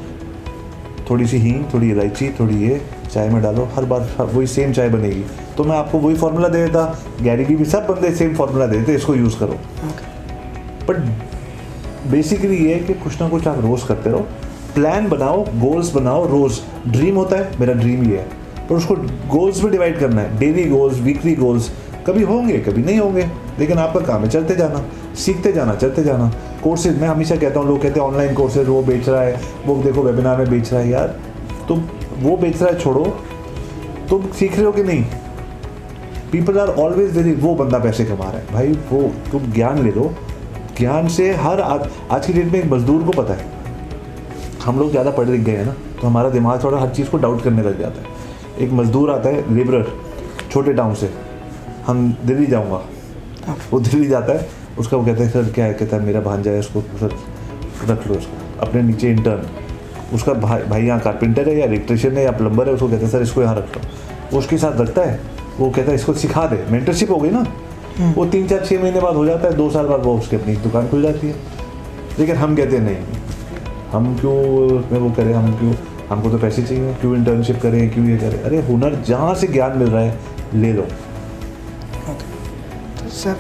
थोड़ी 1.09 1.27
सी 1.27 1.37
हींग 1.37 1.63
थोड़ी 1.73 1.89
इलायची 1.91 2.29
थोड़ी 2.39 2.55
ये 2.63 2.81
चाय 3.11 3.29
में 3.29 3.41
डालो 3.43 3.67
हर 3.75 3.85
बार 3.85 4.07
वही 4.21 4.47
सेम 4.47 4.73
चाय 4.73 4.89
बनेगी। 4.89 5.23
तो 5.57 5.63
मैं 5.63 5.77
आपको 5.77 5.99
वही 5.99 6.15
फार्मूला 6.17 6.47
दे 6.47 6.65
देता 6.65 6.85
गैरी 7.21 7.55
भी 7.55 7.65
सब 7.67 7.87
बंदे 7.87 8.11
सेम 8.15 8.35
फार्मूला 8.35 8.65
दे 8.65 8.77
देते 8.77 8.95
इसको 8.95 9.15
यूज़ 9.15 9.39
करो। 9.39 9.59
बट 10.87 11.28
बेसिकली 12.07 12.57
ये 12.57 12.73
है 12.73 12.79
कि 12.79 12.93
कुछ 12.93 13.21
ना 13.21 13.29
कुछ 13.29 13.47
आप 13.47 13.59
रोज़ 13.59 13.87
करते 13.87 14.09
रहो। 14.09 14.19
प्लान 14.75 15.09
बनाओ 15.09 15.43
गोल्स 15.43 15.93
बनाओ 15.93 16.27
रोज़। 16.27 16.59
ड्रीम 16.89 17.15
होता 17.15 17.35
है, 17.35 17.59
मेरा 17.59 17.73
ड्रीम 17.73 18.11
ये 18.11 18.17
है। 18.17 18.27
पर 18.69 18.75
उसको 18.75 18.95
गोल्स 19.27 19.63
में 19.63 19.71
डिवाइड 19.71 19.99
करना 19.99 20.21
है। 20.21 20.37
डेली 20.37 20.65
गोल्स 20.65 20.99
वीकली 20.99 21.35
गोल्स 21.35 21.71
कभी 22.07 22.23
होंगे, 22.23 22.57
कभी 22.57 22.83
नहीं 22.83 22.99
होंगे। 22.99 23.29
लेकिन 23.59 23.77
आपका 23.77 23.99
काम 23.99 24.21
है, 24.21 24.29
चलते 24.29 24.55
जाना। 24.55 24.85
सीखते 25.15 25.51
जाना, 25.51 25.75
चलते 25.75 26.03
जाना। 26.03 26.33
कोर्सेज 26.63 27.01
मैं 27.01 27.07
हमेशा 27.07 27.35
कहता 27.35 27.59
हूँ, 27.59 27.67
लोग 27.67 27.81
कहते 27.81 27.99
हैं 27.99 28.07
ऑनलाइन 28.07 28.33
कोर्सेज 28.33 28.67
वो 28.67 28.83
बेच 28.83 29.09
रहा 29.09 29.21
है। 29.21 29.41
वो 29.65 29.83
देखो 29.83 30.01
वेबिनार 30.01 30.37
में 30.37 30.49
बेच 30.49 30.73
रहा 30.73 30.81
है। 30.81 30.89
यार, 30.89 31.19
तुम 31.67 31.83
वो 32.19 32.37
बेच 32.37 32.61
रहा 32.61 32.71
है, 32.71 32.79
छोड़ो। 32.79 33.17
तुम 34.09 34.27
सीख 34.39 34.55
रहे 34.55 34.65
हो 34.65 34.71
कि 34.71 34.83
नहीं? 34.83 35.05
पीपल 36.31 36.59
आर 36.59 36.67
ऑलवेज 36.67 37.17
वेरी 37.17 37.31
वो 37.31 37.55
बंदा 37.55 37.77
पैसे 37.77 38.05
कमा 38.05 38.25
रहा 38.25 38.37
है। 38.37 38.47
भाई, 38.53 38.67
वो 38.67 39.11
तुम 39.31 39.51
ज्ञान 39.51 39.83
ले 39.83 39.91
लो। 39.91 40.13
ज्ञान 40.79 41.07
से 41.09 41.31
हर 41.35 41.59
आज, 41.61 41.87
आज 42.11 42.25
की 42.25 42.33
डेट 42.33 42.45
में 42.45 42.59
एक 42.59 42.65
मजदूर 42.65 43.03
को 43.03 43.11
पता 43.13 43.33
है। 43.33 43.45
हम 44.65 44.79
लोग 44.79 44.91
ज़्यादा 44.91 45.11
पढ़े 45.11 45.31
लिख 45.31 45.41
गए 45.41 45.55
हैं 45.55 45.65
ना 45.65 45.73
तो 46.01 46.07
हमारा 46.07 46.29
दिमाग 46.29 46.63
थोड़ा 46.63 46.77
हर 46.79 46.89
चीज़ 46.89 47.09
को 47.09 47.17
डाउट 47.17 47.43
करने 47.43 47.63
लग 47.63 47.79
जाता 47.79 48.01
है। 48.01 48.63
एक 48.65 48.71
मजदूर 48.73 49.11
आता 49.11 49.29
है 49.29 49.55
लेबरर 49.55 49.91
छोटे 50.51 50.73
टाउन 50.73 50.93
से। 50.95 51.09
हम 51.87 52.11
दिल्ली 52.25 52.45
जाऊँगा। 52.45 52.81
वो 53.71 53.79
दिल्ली 53.79 54.07
जाता 54.07 54.33
है 54.33 54.47
उसका 54.79 54.97
वो 54.97 55.05
कहता 55.05 55.23
है 55.23 55.29
सर 55.29 55.51
क्या 55.53 55.65
है? 55.65 55.73
कहता 55.73 55.97
है 55.97 56.03
मेरा 56.05 56.21
भांजा 56.21 56.51
है 56.51 56.59
उसको 56.59 56.81
सर 56.99 57.15
रख 57.89 58.07
लो 58.07 58.15
उसको। 58.15 58.65
अपने 58.65 58.81
नीचे 58.81 59.09
इंटर्न 59.11 59.47
उसका 60.13 60.33
भाई 60.35 60.61
भाई 60.63 60.83
यहाँ 60.83 60.99
कारपेंटर 60.99 61.49
है 61.49 61.57
या 61.57 61.65
इलेक्ट्रिशियन 61.65 62.17
है 62.17 62.23
या 62.23 62.31
प्लम्बर 62.33 62.67
है 62.67 62.73
उसको 62.73 62.87
कहता 62.87 63.05
है 63.05 63.11
सर 63.11 63.21
इसको 63.21 63.41
यहाँ 63.41 63.55
रख 63.55 63.75
लो। 63.75 63.81
वो 64.31 64.39
उसके 64.39 64.57
साथ 64.57 64.79
रखता 64.81 65.01
है 65.01 65.19
वो 65.57 65.69
कहता 65.69 65.89
है 65.89 65.95
इसको 65.95 66.13
सिखा 66.15 66.45
दे। 66.47 66.65
मेंटरशिप 66.71 67.11
हो 67.11 67.17
गई 67.17 67.29
ना। 67.29 67.45
वो 67.99 68.25
तीन 68.25 68.47
चार 68.47 68.65
छः 68.65 68.81
महीने 68.81 68.99
बाद 69.01 69.15
हो 69.15 69.25
जाता 69.25 69.47
है 69.47 69.55
दो 69.55 69.69
साल 69.69 69.85
बाद 69.85 70.03
वो 70.03 70.17
उसकी 70.17 70.35
अपनी 70.35 70.55
दुकान 70.57 70.87
खुल 70.89 71.01
जाती 71.03 71.27
है। 71.27 71.35
लेकिन 72.19 72.35
हम 72.35 72.55
कहते 72.55 72.77
हैं 72.77 72.83
नहीं 72.83 72.97
हम 73.91 74.15
क्यों 74.19 74.35
उसमें 74.77 74.99
वो 74.99 75.09
करें 75.11 75.33
हम 75.33 75.51
क्यों 75.59 75.73
हमको 76.09 76.29
तो 76.29 76.37
पैसे 76.37 76.63
चाहिए 76.63 76.93
क्यों 77.01 77.15
इंटर्नशिप 77.15 77.59
करें 77.61 77.89
क्यों 77.93 78.05
ये 78.07 78.17
करें? 78.17 78.41
अरे 78.41 78.61
हुनर 78.61 78.95
जहाँ 79.07 79.33
से 79.35 79.47
ज्ञान 79.47 79.77
मिल 79.77 79.89
रहा 79.89 80.01
है 80.01 80.19
ले 80.53 80.71
लो। 80.73 80.81
तो 82.99 83.09
सर 83.09 83.35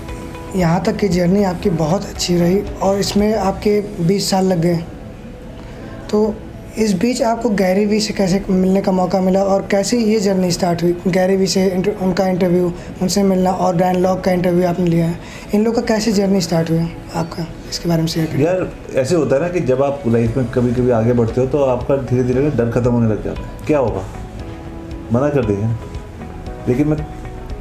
यहाँ 0.55 0.83
तक 0.83 0.97
की 0.97 1.07
जर्नी 1.07 1.43
आपकी 1.43 1.69
बहुत 1.79 2.05
अच्छी 2.05 2.37
रही 2.37 2.59
और 2.81 2.99
इसमें 2.99 3.33
आपके 3.35 3.81
20 4.07 4.29
साल 4.29 4.45
लग 4.45 4.61
गए। 4.61 4.77
तो 6.09 6.35
इस 6.79 6.93
बीच 6.93 7.21
आपको 7.21 7.49
गैरी 7.59 7.85
वी 7.85 7.99
से 7.99 8.13
कैसे 8.13 8.41
मिलने 8.49 8.81
का 8.81 8.91
मौका 8.91 9.19
मिला 9.21 9.41
और 9.43 9.61
कैसे 9.71 9.97
ये 9.97 10.19
जर्नी 10.19 10.51
स्टार्ट 10.51 10.83
हुई? 10.83 10.95
गैरी 11.07 11.35
वी 11.35 11.47
से 11.47 11.65
इंटर, 11.67 11.95
उनका 12.01 12.27
इंटरव्यू 12.27 12.71
उनसे 13.01 13.23
मिलना 13.23 13.51
और 13.51 13.75
डैन 13.77 13.95
लॉक 13.95 14.21
का 14.25 14.31
इंटरव्यू 14.31 14.67
आपने 14.67 14.85
लिया 14.85 15.05
है। 15.05 15.19
इन 15.53 15.63
लोग 15.65 15.75
का 15.75 15.81
कैसे 15.89 16.11
जर्नी 16.11 16.41
स्टार्ट 16.41 16.69
हुआ 16.71 16.85
आपका? 17.15 17.45
इसके 17.69 17.89
बारे 17.89 18.01
में 18.01 18.07
शेयर 18.07 18.39
यार 18.41 18.71
ऐसे 18.95 19.15
होता 19.15 19.35
है 19.35 19.41
ना 19.41 19.49
कि 19.49 19.59
जब 19.61 19.83
आप 19.83 20.03
लाइफ 20.07 20.37
में 20.37 20.45
कभी 20.51 20.71
कभी 20.73 20.91
आगे 20.91 21.13
बढ़ते 21.13 21.41
हो 21.41 21.47
तो 21.47 21.63
आपका 21.65 21.97
धीरे 22.03 22.23
धीरे 22.23 22.49
डर 22.51 22.71
खत्म 22.71 22.91
होने 22.91 23.09
लग 23.09 23.23
जाता 23.23 23.41
है। 23.41 23.65
क्या 23.67 23.79
होगा? 23.79 24.03
मना 25.13 25.29
कर 25.29 25.45
देंगे 25.45 25.67
लेकिन 26.67 26.87
मैं 26.87 27.05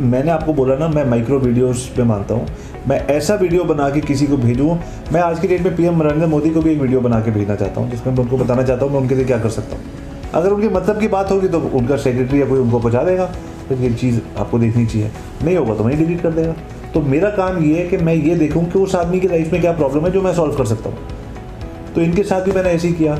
मैंने 0.00 0.30
आपको 0.30 0.52
बोला 0.54 0.74
ना 0.76 0.88
मैं 0.88 1.04
माइक्रो 1.06 1.38
वीडियोस 1.40 1.86
पे 1.96 2.02
मानता 2.04 2.34
हूँ। 2.34 2.46
मैं 2.88 2.98
ऐसा 3.08 3.34
वीडियो 3.34 3.64
बना 3.64 3.88
के 3.90 4.00
किसी 4.00 4.26
को 4.26 4.36
भेजूँ। 4.36 4.74
मैं 5.12 5.20
आज 5.20 5.40
की 5.40 5.48
डेट 5.48 5.60
में 5.60 5.74
पीएम 5.76 6.02
नरेंद्र 6.02 6.26
मोदी 6.26 6.50
को 6.50 6.60
भी 6.60 6.70
एक 6.70 6.78
वीडियो 6.80 7.00
बना 7.00 7.20
के 7.20 7.30
भेजना 7.30 7.56
चाहता 7.56 7.80
हूँ 7.80 7.90
जिसमें 7.90 8.12
मैं 8.12 8.22
उनको 8.22 8.36
बताना 8.36 8.62
चाहता 8.62 8.84
हूँ 8.84 8.92
मैं 8.92 9.00
उनके 9.00 9.14
लिए 9.14 9.24
क्या 9.24 9.38
कर 9.38 9.50
सकता 9.50 9.76
हूँ। 9.76 10.30
अगर 10.34 10.50
उनके 10.50 10.68
मतलब 10.68 11.00
की 11.00 11.08
बात 11.08 11.30
होगी 11.30 11.48
तो 11.48 11.58
उनका 11.60 11.96
सेक्रेटरी 11.96 12.40
या 12.40 12.46
कोई 12.46 12.58
उनको 12.58 12.78
पहुँचा 12.78 13.02
देगा। 13.02 13.26
फिर 13.68 13.78
ये 13.78 13.92
चीज़ 13.94 14.20
आपको 14.38 14.58
देखनी 14.58 14.84
चाहिए। 14.86 15.10
नहीं 15.44 15.56
होगा 15.56 15.74
तो 15.74 15.84
वहीं 15.84 15.98
डिलीट 15.98 16.22
कर 16.22 16.32
देगा। 16.32 16.54
तो 16.94 17.00
मेरा 17.04 17.30
काम 17.30 17.62
ये 17.64 17.76
है 17.78 17.86
कि 17.88 17.96
मैं 17.98 18.14
ये 18.14 18.34
देखूँ 18.36 18.64
कि 18.64 18.78
उस 18.78 18.94
आदमी 18.94 19.20
की 19.20 19.28
लाइफ 19.28 19.52
में 19.52 19.60
क्या 19.60 19.72
प्रॉब्लम 19.72 20.06
है 20.06 20.10
जो 20.12 20.22
मैं 20.22 20.32
सॉल्व 20.34 20.56
कर 20.56 20.66
सकता 20.66 20.90
हूँ। 20.90 21.92
तो 21.94 22.00
इनके 22.00 22.22
साथ 22.22 22.42
भी 22.42 22.52
मैंने 22.52 22.70
ऐसे 22.70 22.88
ही 22.88 22.94
किया। 22.94 23.18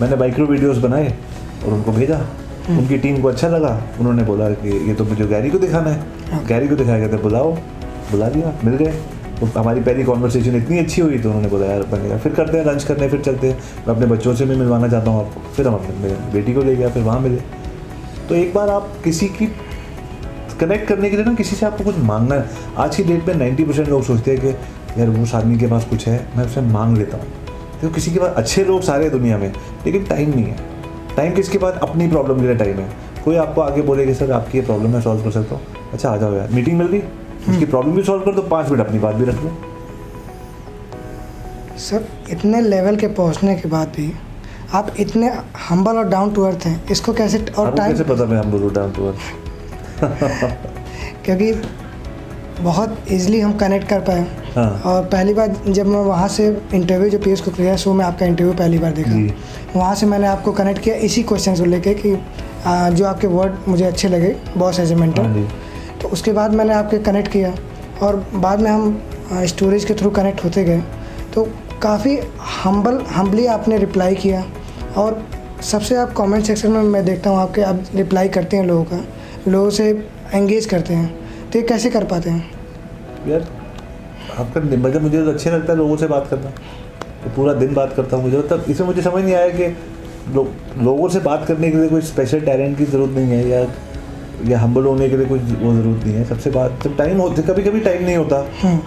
मैंने 0.00 0.16
माइक्रो 0.16 0.46
वीडियोस 0.46 0.78
बनाए 0.78 1.14
और 1.66 1.72
उनको 1.72 1.92
भेजा। 1.92 2.20
उनकी 2.70 2.98
टीम 2.98 3.20
को 3.22 3.28
अच्छा 3.28 3.48
लगा। 3.48 3.80
उन्होंने 4.00 4.22
बोला 4.22 4.50
कि 4.56 4.76
ये 4.88 4.94
तो 4.94 5.04
मुझे 5.04 5.26
गैरी 5.26 5.50
को 5.50 5.58
दिखाना 5.58 5.90
है। 5.90 6.44
गैरी 6.46 6.68
को 6.68 6.76
दिखाया 6.76 6.98
गया 6.98 7.08
कहते 7.08 7.22
बुलाओ। 7.22 7.56
बुला 8.10 8.28
दिया 8.28 8.54
मिल 8.64 8.74
गए। 8.74 8.92
तो 9.40 9.60
हमारी 9.60 9.80
पहली 9.80 10.04
कॉन्वर्सेशन 10.04 10.56
इतनी 10.56 10.78
अच्छी 10.78 11.02
हुई 11.02 11.18
तो 11.18 11.28
उन्होंने 11.28 11.48
बोला, 11.48 11.66
यार 11.66 11.82
बनेगा 11.82 12.18
फिर 12.18 12.32
करते 12.32 12.58
हैं 12.58 12.64
लंच 12.64 12.84
करने, 12.84 13.08
फिर 13.08 13.20
चलते 13.20 13.48
हैं। 13.48 13.58
मैं 13.88 13.94
अपने 13.94 14.06
बच्चों 14.06 14.34
से 14.34 14.44
भी 14.44 14.56
मिलवाना 14.56 14.88
चाहता 14.88 15.10
हूँ 15.10 15.26
आपको। 15.26 15.40
फिर 15.40 15.68
हम 15.68 15.74
अपने 15.74 16.32
बेटी 16.32 16.54
को 16.54 16.62
ले 16.62 16.76
गया, 16.76 16.88
फिर 16.88 17.02
वहाँ 17.02 17.20
मिले। 17.20 17.40
तो 18.28 18.34
एक 18.34 18.54
बार 18.54 18.68
आप 18.68 18.92
किसी 19.04 19.26
की 19.26 19.46
कनेक्ट 20.60 20.88
करने 20.88 21.10
के 21.10 21.16
लिए 21.16 21.24
ना, 21.24 21.34
किसी 21.34 21.56
से 21.56 21.66
आपको 21.66 21.84
कुछ 21.84 21.98
मांगना 21.98 22.34
है। 22.34 22.46
आज 22.76 22.96
की 22.96 23.04
डेट 23.04 23.28
में 23.28 23.34
नाइन्टी 23.34 23.64
परसेंट 23.64 23.88
लोग 23.88 24.02
सोचते 24.02 24.30
हैं 24.30 24.40
कि, 24.40 24.48
यार, 25.00 25.08
उस 25.08 25.34
आदमी 25.34 25.58
के 25.58 25.66
पास 25.66 25.84
कुछ 25.84 26.08
है, 26.08 26.26
मैं 26.36 26.44
उससे 26.44 26.60
मांग 26.60 26.96
लेता 26.98 27.16
हूँ। 27.16 27.26
तो 27.82 27.88
किसी 27.88 28.10
के 28.10 28.18
पास 28.18 28.34
अच्छे 28.36 28.64
लोग 28.64 28.82
सारे 28.82 29.10
दुनिया 29.10 29.38
में, 29.38 29.52
लेकिन 29.86 30.04
टाइम 30.04 30.30
नहीं 30.30 30.44
है। 30.44 30.56
टाइम 31.16 31.34
किसके 31.34 31.58
पास? 31.58 31.74
अपनी 31.82 32.08
प्रॉब्लम 32.08 32.36
के 32.36 32.46
लिए 32.46 32.54
टाइम 32.54 32.76
है। 32.76 32.88
कोई 33.24 33.36
आपको 33.36 33.60
आगे 33.60 33.82
बोलेगा, 33.82 34.12
सर, 34.12 34.32
आपकी 34.32 34.58
ये 34.58 34.64
प्रॉब्लम 34.64 34.90
मैं 34.90 35.00
सॉल्व 35.00 35.24
कर 35.24 35.30
सकता 35.30 35.54
हूँ। 35.54 35.62
अच्छा 35.92 36.10
आ 36.10 36.16
जाओ 36.16 36.34
यार 36.34 36.48
मीटिंग 36.48 36.78
मिल 36.78 36.86
गई? 36.86 37.02
उसकी 37.50 37.64
प्रॉब्लम 37.64 37.96
भी 37.96 38.02
सॉल्व 38.02 38.24
कर 38.24 38.34
दो 38.34 38.42
पाँच 38.50 38.70
मिनट 38.70 38.86
अपनी 38.86 38.98
बात 38.98 39.14
भी 39.14 39.24
रख 39.24 39.42
लो 39.44 39.50
सर 41.80 42.06
इतने 42.30 42.60
लेवल 42.60 42.96
के 42.96 43.06
पहुँचने 43.14 43.54
के 43.54 43.68
बाद 43.68 43.88
भी 43.96 44.12
आप 44.74 44.94
इतने 45.00 45.30
हम्बल 45.68 45.96
और 45.98 46.08
डाउन 46.08 46.32
टू 46.34 46.42
अर्थ 46.42 46.66
हैं 46.66 46.76
इसको 46.90 47.12
कैसे 47.14 47.44
और 47.58 47.74
टाइम 47.76 47.92
कैसे 47.92 48.04
पता 48.04 48.24
मैं 48.26 48.38
हम 48.38 48.50
बोलूँ 48.50 48.72
डाउन 48.74 48.92
टू 48.92 49.06
अर्थ 49.08 49.18
क्योंकि 51.24 51.52
बहुत 52.60 52.96
इजीली 53.10 53.40
हम 53.40 53.52
कनेक्ट 53.58 53.88
कर 53.88 54.00
पाए। 54.00 54.26
हाँ। 54.54 54.70
और 54.86 55.04
पहली 55.04 55.32
बार 55.34 55.54
जब 55.68 55.86
मैं 55.86 55.98
वहाँ 56.04 56.28
से 56.28 56.46
इंटरव्यू 56.74 57.08
जो 57.10 57.18
पीएस 57.18 57.40
को 57.40 57.50
किया 57.50 57.76
शो 57.76 57.92
में 57.94 58.04
आपका 58.04 58.26
इंटरव्यू 58.26 58.54
पहली 58.54 58.78
बार 58.78 58.92
देखा। 58.92 59.78
वहाँ 59.78 59.94
से 59.94 60.06
मैंने 60.06 60.26
आपको 60.26 60.52
कनेक्ट 60.52 60.80
किया 60.82 60.94
इसी 61.06 61.22
क्वेश्चन 61.22 61.56
को 61.56 61.64
लेके 61.64 61.94
कि 61.94 62.14
जो 62.96 63.04
आपके 63.06 63.26
वर्ड 63.26 63.68
मुझे 63.68 63.84
अच्छे 63.84 64.08
लगे 64.08 64.34
बॉस 64.56 64.78
एज 64.80 64.92
ए 64.92 64.94
मेंटर 64.94 65.22
तो 66.04 66.08
उसके 66.08 66.32
बाद 66.32 66.54
मैंने 66.54 66.72
आपके 66.74 66.98
कनेक्ट 67.00 67.30
किया 67.32 67.54
और 68.02 68.16
बाद 68.34 68.60
में 68.60 68.70
हम 68.70 69.44
स्टोरेज 69.48 69.84
के 69.84 69.94
थ्रू 69.94 70.10
कनेक्ट 70.10 70.42
होते 70.44 70.64
गए। 70.64 70.80
तो 71.34 71.44
काफ़ी 71.82 72.16
हम्बल 72.64 72.98
हम्बली 73.10 73.46
आपने 73.46 73.78
रिप्लाई 73.78 74.14
किया 74.14 74.44
और 74.96 75.16
सबसे 75.62 75.96
आप 75.96 76.12
कमेंट 76.16 76.44
सेक्शन 76.44 76.70
में 76.70 76.82
मैं 76.82 77.04
देखता 77.04 77.30
हूँ 77.30 77.38
आपके 77.38 77.62
आप 77.62 77.80
रिप्लाई 77.94 78.28
करते 78.28 78.56
हैं 78.56 78.64
लोगों 78.66 78.84
का 78.84 79.00
लोगों 79.48 79.70
से 79.70 79.88
एंगेज 80.34 80.66
करते 80.66 80.94
हैं। 80.94 81.08
तो 81.50 81.58
ये 81.58 81.64
कैसे 81.66 81.90
कर 81.90 82.04
पाते 82.04 82.30
हैं? 82.30 82.50
यार 83.28 83.48
आपका 84.38 84.60
मतलब 84.60 85.02
मुझे 85.02 85.24
तो 85.24 85.30
अच्छे 85.30 85.50
लगता 85.50 85.72
है 85.72 85.78
लोगों 85.78 85.96
से 85.96 86.06
बात 86.06 86.28
करना 86.30 86.50
तो 87.24 87.30
पूरा 87.36 87.54
दिन 87.54 87.74
बात 87.74 87.94
करता 87.96 88.16
हूँ 88.16 88.24
मुझे 88.24 88.38
मतलब 88.38 88.64
इसमें 88.68 88.86
मुझे 88.86 89.02
समझ 89.02 89.24
नहीं 89.24 89.34
आया 89.34 89.48
कि 89.50 89.68
लो, 90.34 90.46
लोगों 90.78 91.08
से 91.08 91.20
बात 91.22 91.46
करने 91.48 91.70
के 91.70 91.76
लिए 91.76 91.88
कोई 91.88 92.00
स्पेशल 92.02 92.40
टैलेंट 92.42 92.78
की 92.78 92.84
ज़रूरत 92.84 93.16
नहीं 93.16 93.30
है 93.30 93.48
या 93.48 93.64
या 94.44 94.58
हम्बल 94.58 94.84
होने 94.84 95.08
के 95.08 95.16
लिए 95.16 95.26
कुछ 95.26 95.40
वो 95.40 95.72
ज़रूरत 95.74 96.04
नहीं 96.04 96.14
है। 96.14 96.24
सबसे 96.24 96.50
बात 96.50 96.84
जब 96.84 96.96
टाइम 96.96 97.18
होता 97.20 97.42
कभी 97.44 97.62
कभी 97.62 97.80
टाइम 97.80 98.02
नहीं 98.04 98.16
होता 98.16 98.36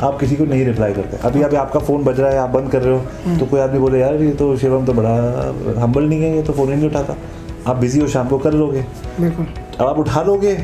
आप 0.07 0.19
किसी 0.19 0.35
को 0.35 0.45
नहीं 0.45 0.65
रिप्लाई 0.65 0.93
करते। 0.93 1.17
अभी 1.27 1.41
अभी 1.41 1.55
आपका 1.57 1.79
फ़ोन 1.81 2.03
बज 2.03 2.19
रहा 2.19 2.31
है 2.31 2.37
आप 2.39 2.49
बंद 2.49 2.71
कर 2.71 2.81
रहे 2.81 2.93
हो 2.93 3.37
तो 3.39 3.45
कोई 3.45 3.59
आदमी 3.59 3.79
बोले 3.79 3.99
यार 3.99 4.15
ये 4.15 4.31
तो 4.33 4.55
शिवम 4.57 4.85
तो 4.85 4.93
बड़ा 4.93 5.13
हम्बल 5.81 6.03
नहीं 6.03 6.21
है 6.23 6.35
ये 6.35 6.43
तो 6.43 6.53
फ़ोन 6.53 6.69
ही 6.69 6.75
नहीं 6.75 6.89
उठाता। 6.89 7.15
आप 7.67 7.77
बिज़ी 7.77 7.99
हो 7.99 8.07
शाम 8.07 8.27
को 8.27 8.37
कर 8.37 8.53
लोगे। 8.53 8.85
बिल्कुल। 9.19 9.45
अब 9.79 9.87
आप 9.87 9.97
उठा 9.99 10.21
लोगे। 10.23 10.57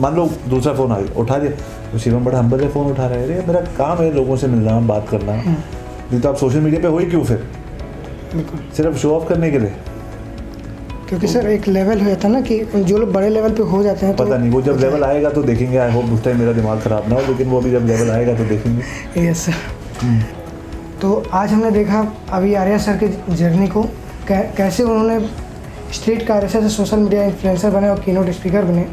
मान 0.00 0.14
लो 0.16 0.28
दूसरा 0.48 0.72
फ़ोन 0.74 0.92
आ 0.92 0.98
गया 1.00 1.20
उठा 1.20 1.38
दिया 1.38 1.52
तो 1.92 1.98
शिवम 1.98 2.24
बड़ा 2.24 2.38
हम्बल 2.38 2.60
है 2.60 2.68
फ़ोन 2.70 2.90
उठा 2.90 3.06
रहा 3.06 3.18
है। 3.18 3.24
अरे 3.24 3.46
मेरा 3.46 3.60
काम 3.78 3.98
है 3.98 4.12
लोगों 4.14 4.36
से 4.36 4.46
मिलना 4.46 4.78
बात 4.88 5.08
करना। 5.08 5.34
नहीं 5.36 6.20
तो 6.20 6.28
आप 6.28 6.36
सोशल 6.36 6.60
मीडिया 6.60 6.82
पे 6.82 6.88
हो 6.88 6.98
ही 6.98 7.06
क्यों 7.06 7.24
फिर? 7.24 7.48
सिर्फ़ 8.76 8.96
शो 8.98 9.14
ऑफ़ 9.14 9.28
करने 9.28 9.50
के 9.50 9.58
लिए। 9.58 9.72
क्योंकि 11.08 11.26
सर 11.28 11.46
एक 11.48 11.66
लेवल 11.68 12.00
हो 12.00 12.08
जाता 12.08 12.28
है 12.28 12.32
ना 12.32 12.40
कि 12.42 12.58
जो 12.76 12.96
लोग 12.98 13.12
बड़े 13.12 13.28
लेवल 13.28 13.52
पे 13.52 13.62
हो 13.64 13.82
जाते 13.82 14.06
हैं 14.06 14.16
तो 14.16 14.24
पता 14.24 14.36
नहीं 14.36 14.50
वो 14.50 14.60
जब 14.62 14.78
लेवल 14.80 15.04
आएगा 15.04 15.30
तो 15.30 15.42
देखेंगे 15.42 15.76
आई 15.78 15.92
होप 15.92 16.10
उस 16.12 16.24
टाइम 16.24 16.38
मेरा 16.38 16.52
दिमाग 16.52 16.80
ख़राब 16.80 17.08
ना 17.08 17.14
हो 17.14 17.20
लेकिन 17.28 17.48
वो 17.48 17.60
भी 17.60 17.70
जब 17.70 17.86
लेवल 17.86 18.10
आएगा 18.10 18.34
तो 18.34 18.44
देखेंगे। 18.46 19.28
यस 19.28 19.44
सर 19.44 19.52
तो 21.00 21.22
आज 21.32 21.52
हमने 21.52 21.70
देखा 21.70 22.06
अभी 22.32 22.54
आर्या 22.56 22.78
सर 22.78 22.96
की 23.02 23.34
जर्नी 23.34 23.68
को 23.68 23.82
कैसे 24.28 24.82
उन्होंने 24.82 25.18
स्ट्रीट 25.94 26.26
कारैसे 26.26 26.60
से 26.62 26.68
सोशल 26.68 26.98
मीडिया 26.98 27.24
इन्फ्लुएंसर 27.24 27.70
बने 27.70 27.88
और 27.88 28.00
कीनोट 28.00 28.30
स्पीकर 28.32 28.64
बने। 28.64 28.86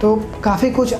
तो 0.00 0.14
काफ़ी 0.44 0.70
कुछ 0.72 0.94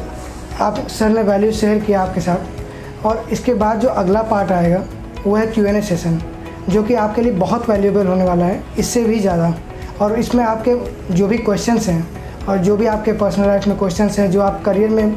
आप 0.60 0.86
सर 0.90 1.08
ने 1.08 1.22
वैल्यू 1.24 1.52
शेयर 1.54 1.78
किया 1.80 2.02
आपके 2.02 2.20
साथ। 2.20 3.06
और 3.06 3.26
इसके 3.32 3.54
बाद 3.56 3.80
जो 3.80 3.88
अगला 3.88 4.22
पार्ट 4.24 4.52
आएगा 4.52 4.84
वो 5.24 5.36
है 5.36 5.46
क्यू 5.46 5.64
एन 5.64 5.76
ए 5.76 5.82
सेशन 5.82 6.20
जो 6.68 6.82
कि 6.82 6.94
आपके 6.96 7.22
लिए 7.22 7.32
बहुत 7.34 7.68
वैल्यूबल 7.70 8.06
होने 8.06 8.24
वाला 8.24 8.44
है 8.44 8.62
इससे 8.78 9.04
भी 9.04 9.20
ज़्यादा। 9.20 9.54
और 10.02 10.18
इसमें 10.18 10.42
आपके 10.44 10.74
जो 11.14 11.26
भी 11.28 11.38
क्वेश्चंस 11.40 11.88
हैं 11.88 12.46
और 12.48 12.58
जो 12.58 12.76
भी 12.76 12.86
आपके 12.86 13.12
पर्सनल 13.14 13.46
लाइफ 13.46 13.66
में 13.66 13.76
क्वेश्चंस 13.78 14.18
हैं, 14.18 14.30
जो 14.30 14.40
आप 14.42 14.62
करियर 14.64 14.90
में, 14.90 15.16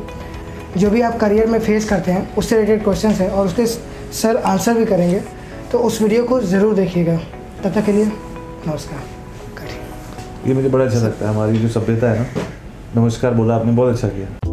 जो 0.78 0.90
भी 0.90 1.02
आप 1.02 1.18
करियर 1.20 1.48
में 1.48 1.60
फेस 1.60 1.90
करते 1.90 2.12
हैं, 2.12 2.36
उससे 2.36 2.56
रिलेटेड 2.56 2.84
क्वेश्चन 2.84 3.12
हैं 3.12 3.30
और 3.30 3.46
उसके 3.46 3.66
सर 4.14 4.38
आंसर 4.46 4.78
भी 4.78 4.86
करेंगे 4.86 5.22
तो 5.72 5.80
उस 5.80 6.02
वीडियो 6.02 6.24
को 6.24 6.40
ज़रूर 6.44 6.76
देखिएगा। 6.76 7.18
तब 7.64 7.74
तक 7.74 7.86
के 7.86 7.92
लिए 7.92 8.06
नमस्कार। 8.06 9.14
ये 10.48 10.54
मुझे 10.54 10.70
बड़ा 10.70 10.86
अच्छा 10.86 11.00
लगता 11.00 11.26
है, 11.26 11.34
हमारी 11.34 11.58
जो 11.58 11.68
सभ्यता 11.70 12.12
है 12.12 12.20
ना, 12.20 12.26
नमस्कार 12.96 13.34
बोला 13.34 13.56
आपने, 13.56 13.72
बहुत 13.72 13.94
अच्छा 13.94 14.08
किया। 14.08 14.45